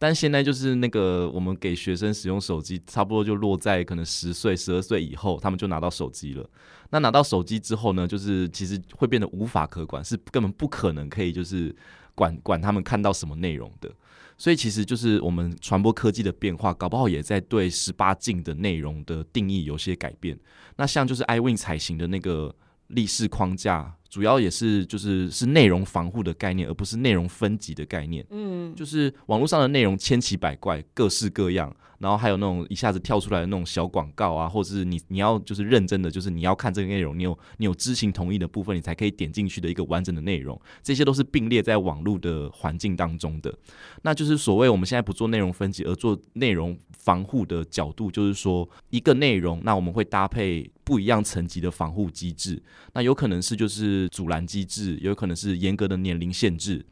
[0.00, 6.48] 但现在就是那个我们给学生使用手机，差不多就落在可能十岁、十二岁以后，他们就拿到手机了。
[6.88, 11.76] 那拿到手机之后呢，就是其实会变得无法可管，是根本不可能可以就是
[12.14, 13.92] 管管他们看到什么内容的。
[14.38, 20.38] 所以其实就是我们传播科技的变化，搞不好也在对十八禁的内容的定义有些改变。
[20.76, 22.54] 那像就是 iWIN 采行的那个
[22.86, 28.26] 立式框架，主要也是就是是内容防护的概念，而不是内容分级的概念。
[28.30, 31.74] 嗯，就是网络上的内容千奇百怪，各式各样。
[32.00, 43.54] 然后还有那种一下子跳出来的那种小广告啊，或者是你你要就是认真的，就是你要看这个内容，你有你有知情同意的部分，你才可以点进去的一个完整的内容，这些都是并列在网络的环境当中的。
[44.00, 52.62] 那就是所谓我们现在不做内容分级，而做内容防护的角度，就是说一个内容，那我们会搭配不一样层级的防护机制，
[52.94, 56.84] 那有可能是就是阻拦机制，有可能是严格的年龄限制。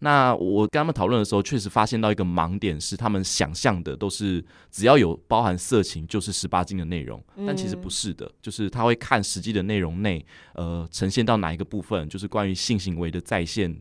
[0.00, 13.80] 那我跟他们讨论的时候，确实发现到一个盲点是，他们想象的都是只要有包含色情就是十八禁的内容，但其实不是的，就是他会看实际的内容内，呃，呈现到哪一个部分，就是关于性行为的再现。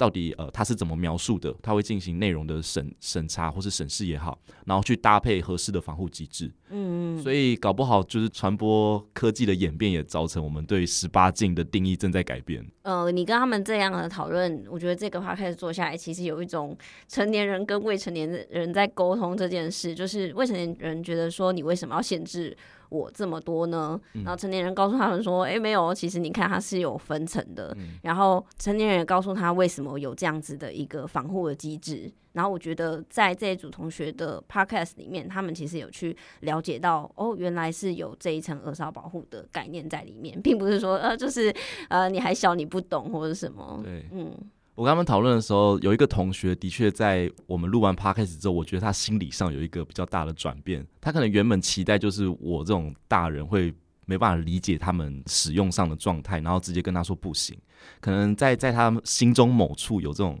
[0.00, 1.54] 到底呃他是怎么描述的？
[1.62, 6.50] 他会进行内容的审审查或是审视也好，然后去搭配合适的防护机制。
[6.70, 12.64] 嗯，所以搞不好就是传播科技的演变也造成我们对十八禁的定义正在改变。
[12.80, 16.74] 呃，你跟他们这样的讨论，我觉得这个话开始做下来，其实有一种
[17.06, 22.56] 成年人跟未成年人在沟通这件事，就是未成年人觉得说你为什么要限制？
[22.90, 23.98] 我这么多呢？
[24.12, 27.74] 然后成年人告诉他们说：“哎、嗯，没有，其实你看它是有分层的。
[27.78, 32.12] 嗯”然后成年人也告诉他为什么有这样子的一个防护的机制。
[32.32, 41.52] 然后我觉得在这一组同学的 podcast 里面，他们其实有去了解到，哦，原来是有这一层儿少保护的概念在里面，并不是说呃，就是
[41.88, 43.80] 呃你还小你不懂或者什么。
[43.82, 44.32] 对，嗯。
[44.74, 50.86] 我跟他们讨论的时候，有一个同学的确在我们录完 p 开始 c t 之后，我觉得他心理上有一个比较大的转变。
[51.00, 53.74] 他可能原本期待就是我这种大人会
[54.06, 57.56] 没办法理解他们使用上的状态，然后直接跟他说不行。
[58.00, 60.40] 可能在在他心中某处有这种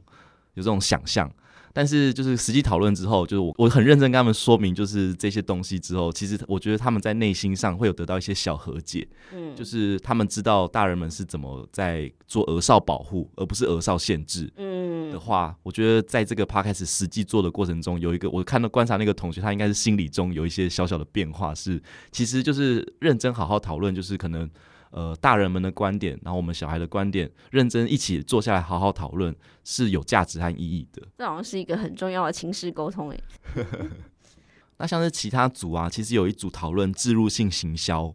[0.54, 1.30] 有这种想象。
[1.80, 24.50] 但是就是实际讨论之后，就是我我很认真跟他们说明，就是这些东西之后，其实我觉得他们在内心上会有得到一些小和解，嗯，就是他们知道大人们是怎么在做儿少保护，而不是儿少限制，嗯，的话，我觉得在这个 podcast 实际做的过程中，有一个我看到观察那个同学，他应该是心理中有一些小小的变化，是其实就是认真好好讨论，就是可能。
[24.90, 29.34] 呃，大人们的观点，然后我们小孩的观点，认真一起坐下来好好讨论，
[29.64, 31.02] 是有价值和意义的。
[31.18, 33.22] 这好像是一个很重要的情绪沟通诶。
[34.78, 38.14] 那像是其他组啊，其实有一组讨论置入性行销，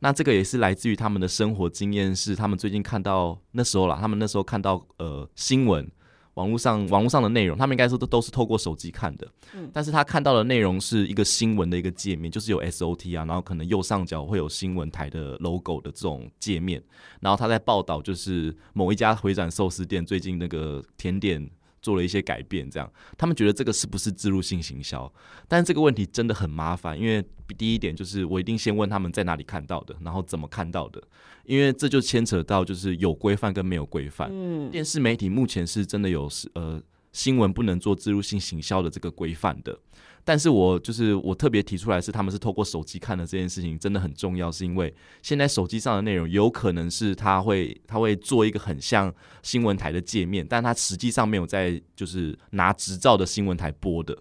[0.00, 5.90] 那这个也是来自于他们的生活经验，是他们最近看到那时候啦，他们那时候看到呃新闻。
[6.34, 16.82] 网络上网络上的内容，他们应该说都都是透过手机看的，嗯，但是他看到的内容是一个新闻的一个界面，就是有 SOT 啊，然后可能右上角会有新闻台的 logo 的这种界面，
[17.20, 21.50] 然后他在报道就是某一家回转寿司店最近那个甜点。
[21.82, 25.12] 做了一些改变，这样他们觉得这个是不是置入性行销？
[25.48, 27.24] 但是这个问题真的很麻烦，因为
[27.56, 31.02] 第一点就是我一定先问他们在哪里看到的，然后怎么看到的，
[31.44, 34.28] 因为这就牵扯到就是有规范跟没有规范。
[34.30, 36.80] 嗯，电视媒体目前是真的有呃
[37.12, 39.78] 新闻不能做置入性行销的这个规范的。
[40.24, 49.12] 但是我就是我特别提出来是他们是透过手机看的这件事情真的很重要，是因为现在手机上的内容有可能是他会他会做一个很像
[49.42, 54.16] 新闻台的界面，但他实际上没有在就是拿执照的新闻台播的，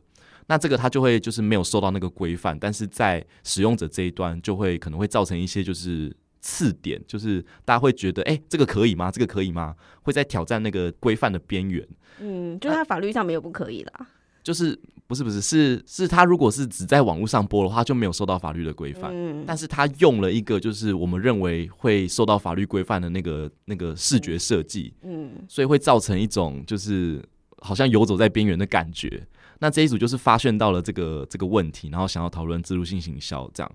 [0.47, 9.11] 那这个他就会就是没有受到那个规范，但是在使用者这一端就会可能会造成一些就是次点，就是大家会觉得哎、欸、这个可以吗？
[9.11, 9.75] 这个可以吗？
[10.01, 11.85] 会在挑战那个规范的边缘。
[12.19, 14.07] 嗯，就是他法律上没有不可以啦。
[14.41, 14.79] 就是
[15.09, 19.09] 不是不是是是他如果是只在网络上播的话，就没有受到法律的规范。
[19.11, 27.19] 嗯，但是他用了一个就是我们认为会受到法律规范的那个那个视觉设计，嗯，所以会造成一种就是
[27.57, 29.25] 好像游走在边缘的感觉。
[29.57, 33.71] 那这一组就是发现到了这个这个问题，然后想要讨论自入性行销这样。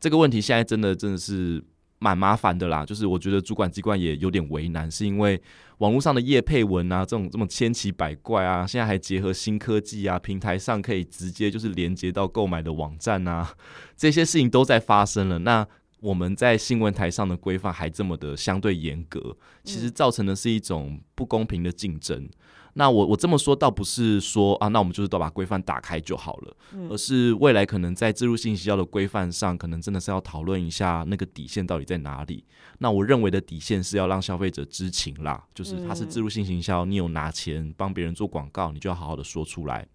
[0.00, 1.62] 这个问题现在真的真的是。
[2.00, 5.40] 蛮麻烦的啦，就是我觉得主管机关也有点为难，是因为
[5.78, 13.54] 网络上的业配文啊，这种这么千奇百怪啊，现在还结合新科技啊，平台上可以直接就是连接到购买的网站啊，
[13.96, 15.40] 这些事情都在发生了。
[15.40, 15.66] 那
[16.00, 22.26] 我们在新闻台上的规范还这么的相对严格，其实造成的是一种不公平的竞争。
[22.74, 32.44] 那我我这么说倒不是说啊，那我们就是都把规范打开就好了，嗯，而是未来可能在植入性行销的规范上，可能真的是要讨论一下那个底线到底在哪里。
[32.78, 39.86] 那我认为的底线是要让消费者知情啦，就是他是植入性行销，你有拿钱帮别人做广告，你就要好好的说出来。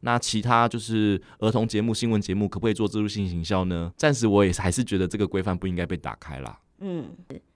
[0.00, 3.90] 那其他就是儿童节目、新闻节目，可不可以做植入性行销呢？
[3.96, 6.60] 暂时我也还是觉得这个规范不应该被打开啦。
[6.80, 7.08] 嗯，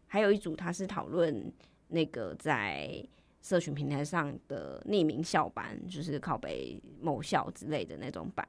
[0.07, 1.53] 还有一组他是讨论
[1.89, 3.05] 那个在。
[3.41, 8.47] 社群平台上的匿名校版，就是靠北某校之类的那种版。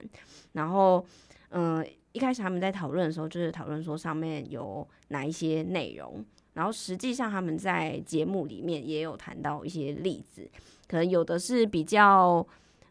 [0.54, 1.06] 然后，
[1.50, 6.26] 嗯、呃，一开始他们在讨论的时候，就是讨论说上面有哪一些内容。
[6.54, 10.50] 然后，实际上他们在节目里面也有谈到一些例子，
[10.88, 12.46] 可能有的是比较，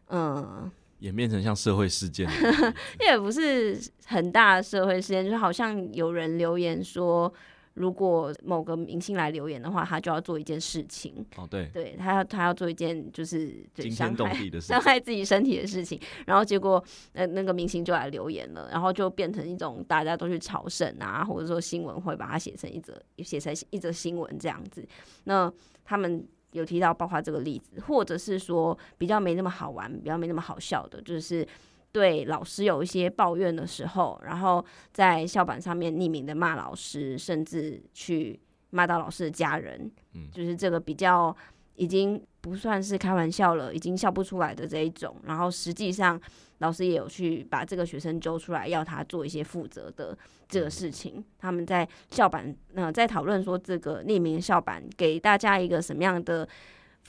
[0.07, 2.27] 嗯、呃，演变成像社会事件，
[3.05, 7.31] 也不是很大的社会事件，就好像有人留言说。
[7.75, 11.25] 如果某个明星来留言的话，他就要做一件事情。
[11.37, 15.99] 哦，对，对他要他要做一件就是惊天动地的 事，伤害自己身体的事情。
[16.25, 24.85] 然后结果，呃，那个明星就来留言了，然后就变成一种大家都去朝圣啊，或者说新闻会把它写成一则写成一则新闻这样子。
[25.23, 25.51] 那
[25.85, 31.47] 他们有提到包括这个例子，或者是说比较没那么好玩、比较没那么好笑的，就是。
[31.91, 41.35] 对老师有一些抱怨的时候，然后在校板上面匿名的骂老师，甚至去骂到老师的家人，嗯，就是这个比较
[41.75, 45.15] 已经不算是开玩笑了，已经笑不出来的这一种。
[45.23, 46.19] 然后实际上
[46.59, 50.15] 老师也有去把这个学生揪出来，要他做一些负责的
[50.47, 51.23] 这个事情。
[51.39, 56.47] 他们在校板，呃，在讨论说这个匿名校板给大家一个什么样的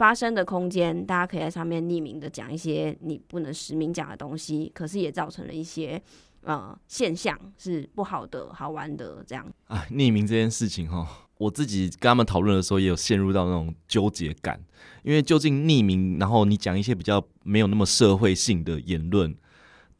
[0.01, 6.01] 发生的空间，大家可以在上面匿名的讲一些你不能实名讲的东西，可是也造成了一些
[6.41, 9.47] 呃现象是不好的、好玩的这样。
[9.67, 14.59] 啊，匿名这件事情哈，我自己跟他们讨论的时候也有陷入到那种纠结感，
[15.03, 19.37] 因为究竟匿名，然后你讲一些比较没有那么社会性的言论。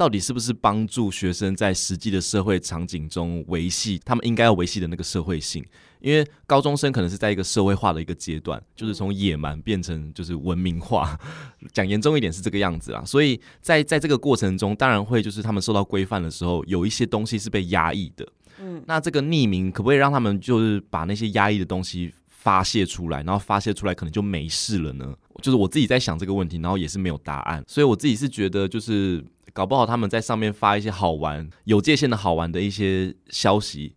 [0.01, 5.63] 到底是不是帮助学生在实际的社会场景中维系他们应该要维系的那个社会性？
[6.01, 11.21] 因为高中生可能是在一个社会化的一个阶段，就是从野蛮变成就是文明化，
[11.75, 13.05] 讲严重一点是这个样子啦。
[13.05, 18.27] 所以在在这个过程中，当然会就是他们受到规范的时候，有一些东西是被压抑的。
[18.59, 25.15] 嗯，那这个匿名可不可以让他们就是把那些压抑的东西发泄出来，然后发泄出来可能就没事了呢？
[25.43, 27.63] 就是我自己在想这个问题，然后也是没有答案。
[27.67, 29.23] 所以我自己是觉得就是。
[29.53, 33.95] 搞不好他们在上面发一些好玩、有界限的好玩的一些消息，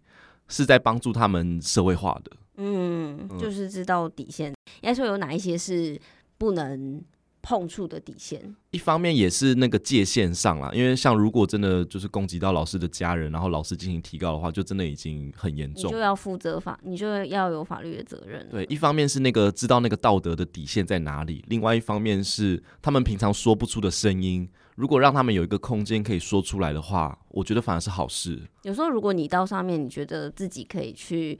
[0.47, 2.31] 是在帮助他们社会化的。
[2.57, 4.49] 嗯，就是知道底线，
[4.81, 5.99] 应该说有哪一些是
[6.37, 7.01] 不能
[7.41, 8.55] 碰触的底线。
[8.69, 18.47] 一方面也是那个界限上啦，因为像如果真的就是攻击到老师的家人，然后老师进行提告的话，就真的已经很严重，你就要负责法，你就要有法律的责任。
[18.51, 24.47] 对，一方面是那个知道那个道德的底线在哪里，另外一方面是他们平常说不出的声音。
[24.75, 28.41] 如果让他们有一个空间可以说出来的话，我觉得反而是好事。
[28.63, 31.37] 有时候，如果你到上面，你觉得自己可以去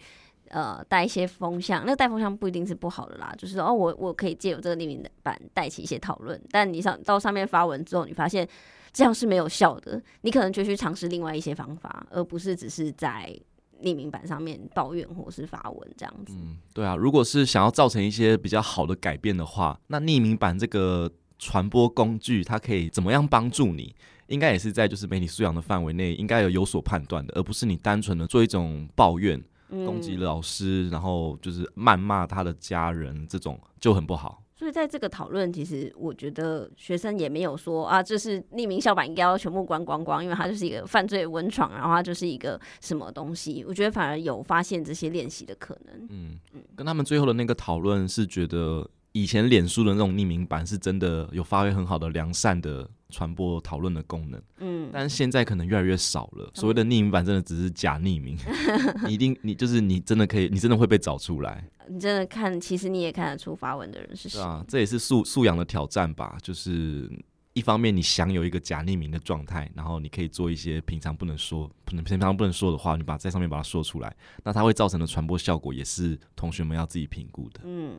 [0.50, 3.34] 呃带一些风向，那带风向不一定是不好的啦。
[3.38, 6.40] 就是哦，我我可以借由这个匿名版带起一些讨论。
[6.52, 8.48] 但你上到上面发文之后，你发现
[8.92, 13.36] 这样是没有效的，你可能就去尝试另外一些方法，而不是只是在
[13.82, 16.36] 匿名版上面抱怨或是发文这样子。
[16.38, 16.96] 嗯，对啊。
[16.96, 21.12] 如果是想要造成一些比较好的改变的话，那匿名版这个。
[21.38, 23.96] 传播工具，它可以怎么样帮助你？
[24.28, 34.42] 应该也是在就是媒体素养的范围内，应该有有所判断的，而不是你单纯的做一种抱怨、攻击老师，然后就是谩骂他的家人，这种就很不好。
[34.56, 43.64] 所以在这个讨论，其实我觉得学生也没有说啊，这是匿名校版应该要全部关光光，因为它就是一个犯罪温床，然后它就是一个什么东西。
[43.68, 46.08] 我觉得反而有发现这些练习的可能。
[46.10, 48.90] 嗯嗯，跟他们最后的那个讨论是觉得。
[49.14, 56.52] 以前脸书的那种匿名版是真的有发挥很好的良善的传播讨论的功能，嗯，但是现在可能越来越少了。
[56.54, 58.36] 所谓的匿名版真的只是假匿名，
[59.08, 61.64] 你一定你就是你真的可以，你真的会被找出来。
[61.88, 64.42] 你真的看，其实你也看得出发文的人是谁。
[64.42, 67.10] 啊，这也是素素养的挑战吧，就是。
[67.56, 74.12] 一方面，你享有一个假匿名的状态，然后你可以做一些平常不能说、不能平常不能说的话，你把在上面把它说出来，
[74.44, 77.62] 那它会造成的传播效果也是同学们要自己评估的。
[77.64, 77.96] 嗯。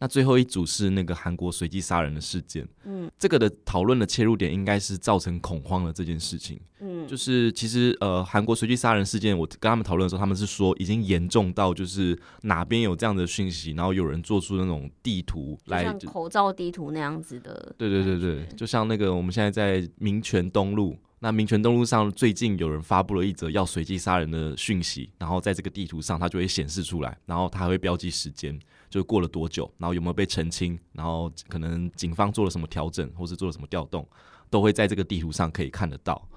[0.00, 20.96] 那最后一组是那个韩国随机杀人的事件，嗯，这个的讨论的切入点应该是造成恐慌的这件事情，嗯，就是其实呃韩国随机杀人事件，我跟他们讨论的时候，他们是说已经严重到就是哪边有这样的讯息，然后有人做出那种地图来，像口罩地图那样子的，对对对对，就像那个我们现在在民权东路。
[21.20, 28.56] 那民权东路上最近有人发布了一则要随机杀人的讯息，然后在这个地图上它就会显示出来，然后它还会标记时间，
[28.90, 34.06] 就过了多久，然后有没有被澄清，然后可能警方做了什么调整，或是做了什么调动，
[34.50, 36.28] 都会在这个地图上可以看得到，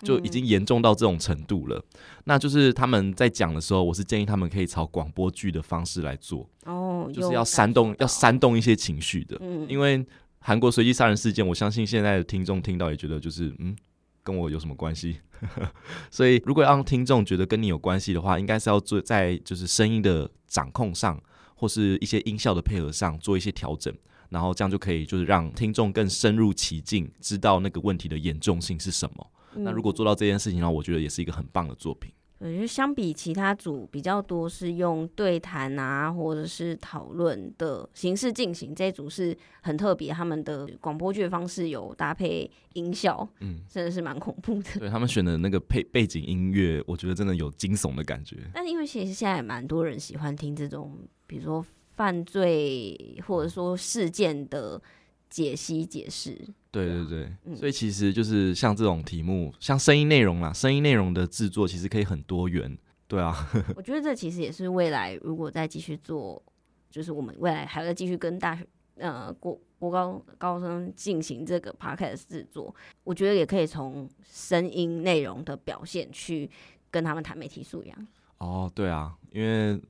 [0.00, 1.76] 就已经严重到这种程度了。
[1.76, 10.04] 嗯、那就是他们在讲的时候，我是建议他们可以朝广播剧的方式来做，哦，就是要煽动，要煽动一些情绪的，嗯，因为
[10.40, 13.76] 韩国随机杀人事件，我相信现在的听众听到也觉得就是嗯。
[14.24, 15.16] 跟我有什么关系？
[16.10, 21.18] 所以，如果让听众觉得跟你有关系的话，应该是要做在就是声音的掌控上，
[21.58, 23.92] 或是一些音效的配合上做一些调整，
[24.28, 29.26] 然后这样就可以就是让听众更深入其境，知道那个问题的严重性是什么。
[29.56, 29.64] 嗯。
[29.64, 32.12] 那如果做到这件事情的话，我觉得也是一个很棒的作品。
[32.38, 44.70] 我觉得相比其他组比较多是用对谈啊，或者是讨论的形式进行，这一组是很特别，他们的广播剧的方式有搭配音效，嗯，真的是蛮恐怖的。
[44.78, 48.36] 对，他们选的那个配背景音乐，我觉得真的有惊悚的感觉。
[48.54, 51.64] 但因为其实现在也蛮多人喜欢听这种，比如说
[51.96, 54.80] 犯罪或者说事件的。
[55.28, 56.36] 解析解释，
[56.70, 62.76] 对对对，嗯、所以其实就是像这种题目，像声音内容啦，声音内容的制作其实可以很多元，
[63.06, 63.48] 对啊。
[63.76, 66.42] 我觉得这其实也是未来如果再继续做，
[66.90, 68.66] 就是我们未来还要再继续跟大学
[68.96, 72.74] 呃国国高高中进行这个 podcast 制作，
[73.04, 76.50] 我觉得也可以从声音内容的表现去
[76.90, 78.06] 跟他们谈媒体素养。
[78.38, 79.80] 哦，对啊，因为。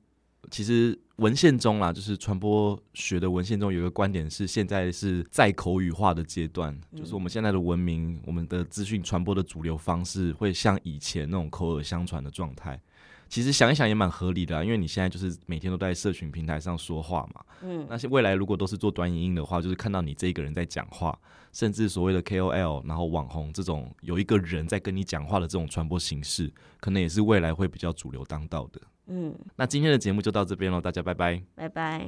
[0.49, 12.79] 其实文献中啦，就是传播学的文献中有一个观点是，现在是在口语化的阶段，就是我们现在的文明，我们的资讯传播的主流方式会像以前那种口耳相传的状态。
[13.27, 17.45] 其实想一想也蛮合理的啊，因为你现在就是每天都在社群平台上说话嘛。
[17.61, 21.15] 嗯，那些未来如果都是做短影音的话，就是看到你这一个人在讲话，
[21.53, 28.81] 甚至所谓的 KOL，然后网红这种有一个人在跟你讲话的这种传播形式，可能也是未来会比较主流当道的。
[29.09, 32.07] 嗯，那今天的节目就到这边喽，大家拜拜，拜拜。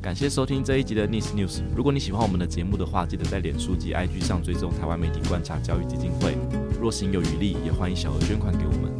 [0.00, 1.62] 感谢收听这一集的 Nice News。
[1.76, 6.36] 如果你喜欢我们的节目的话，记得在脸书及 IG 上追踪台湾媒体观察教育基金会。
[6.80, 8.93] 若行有余力，也欢迎小额捐款给我们。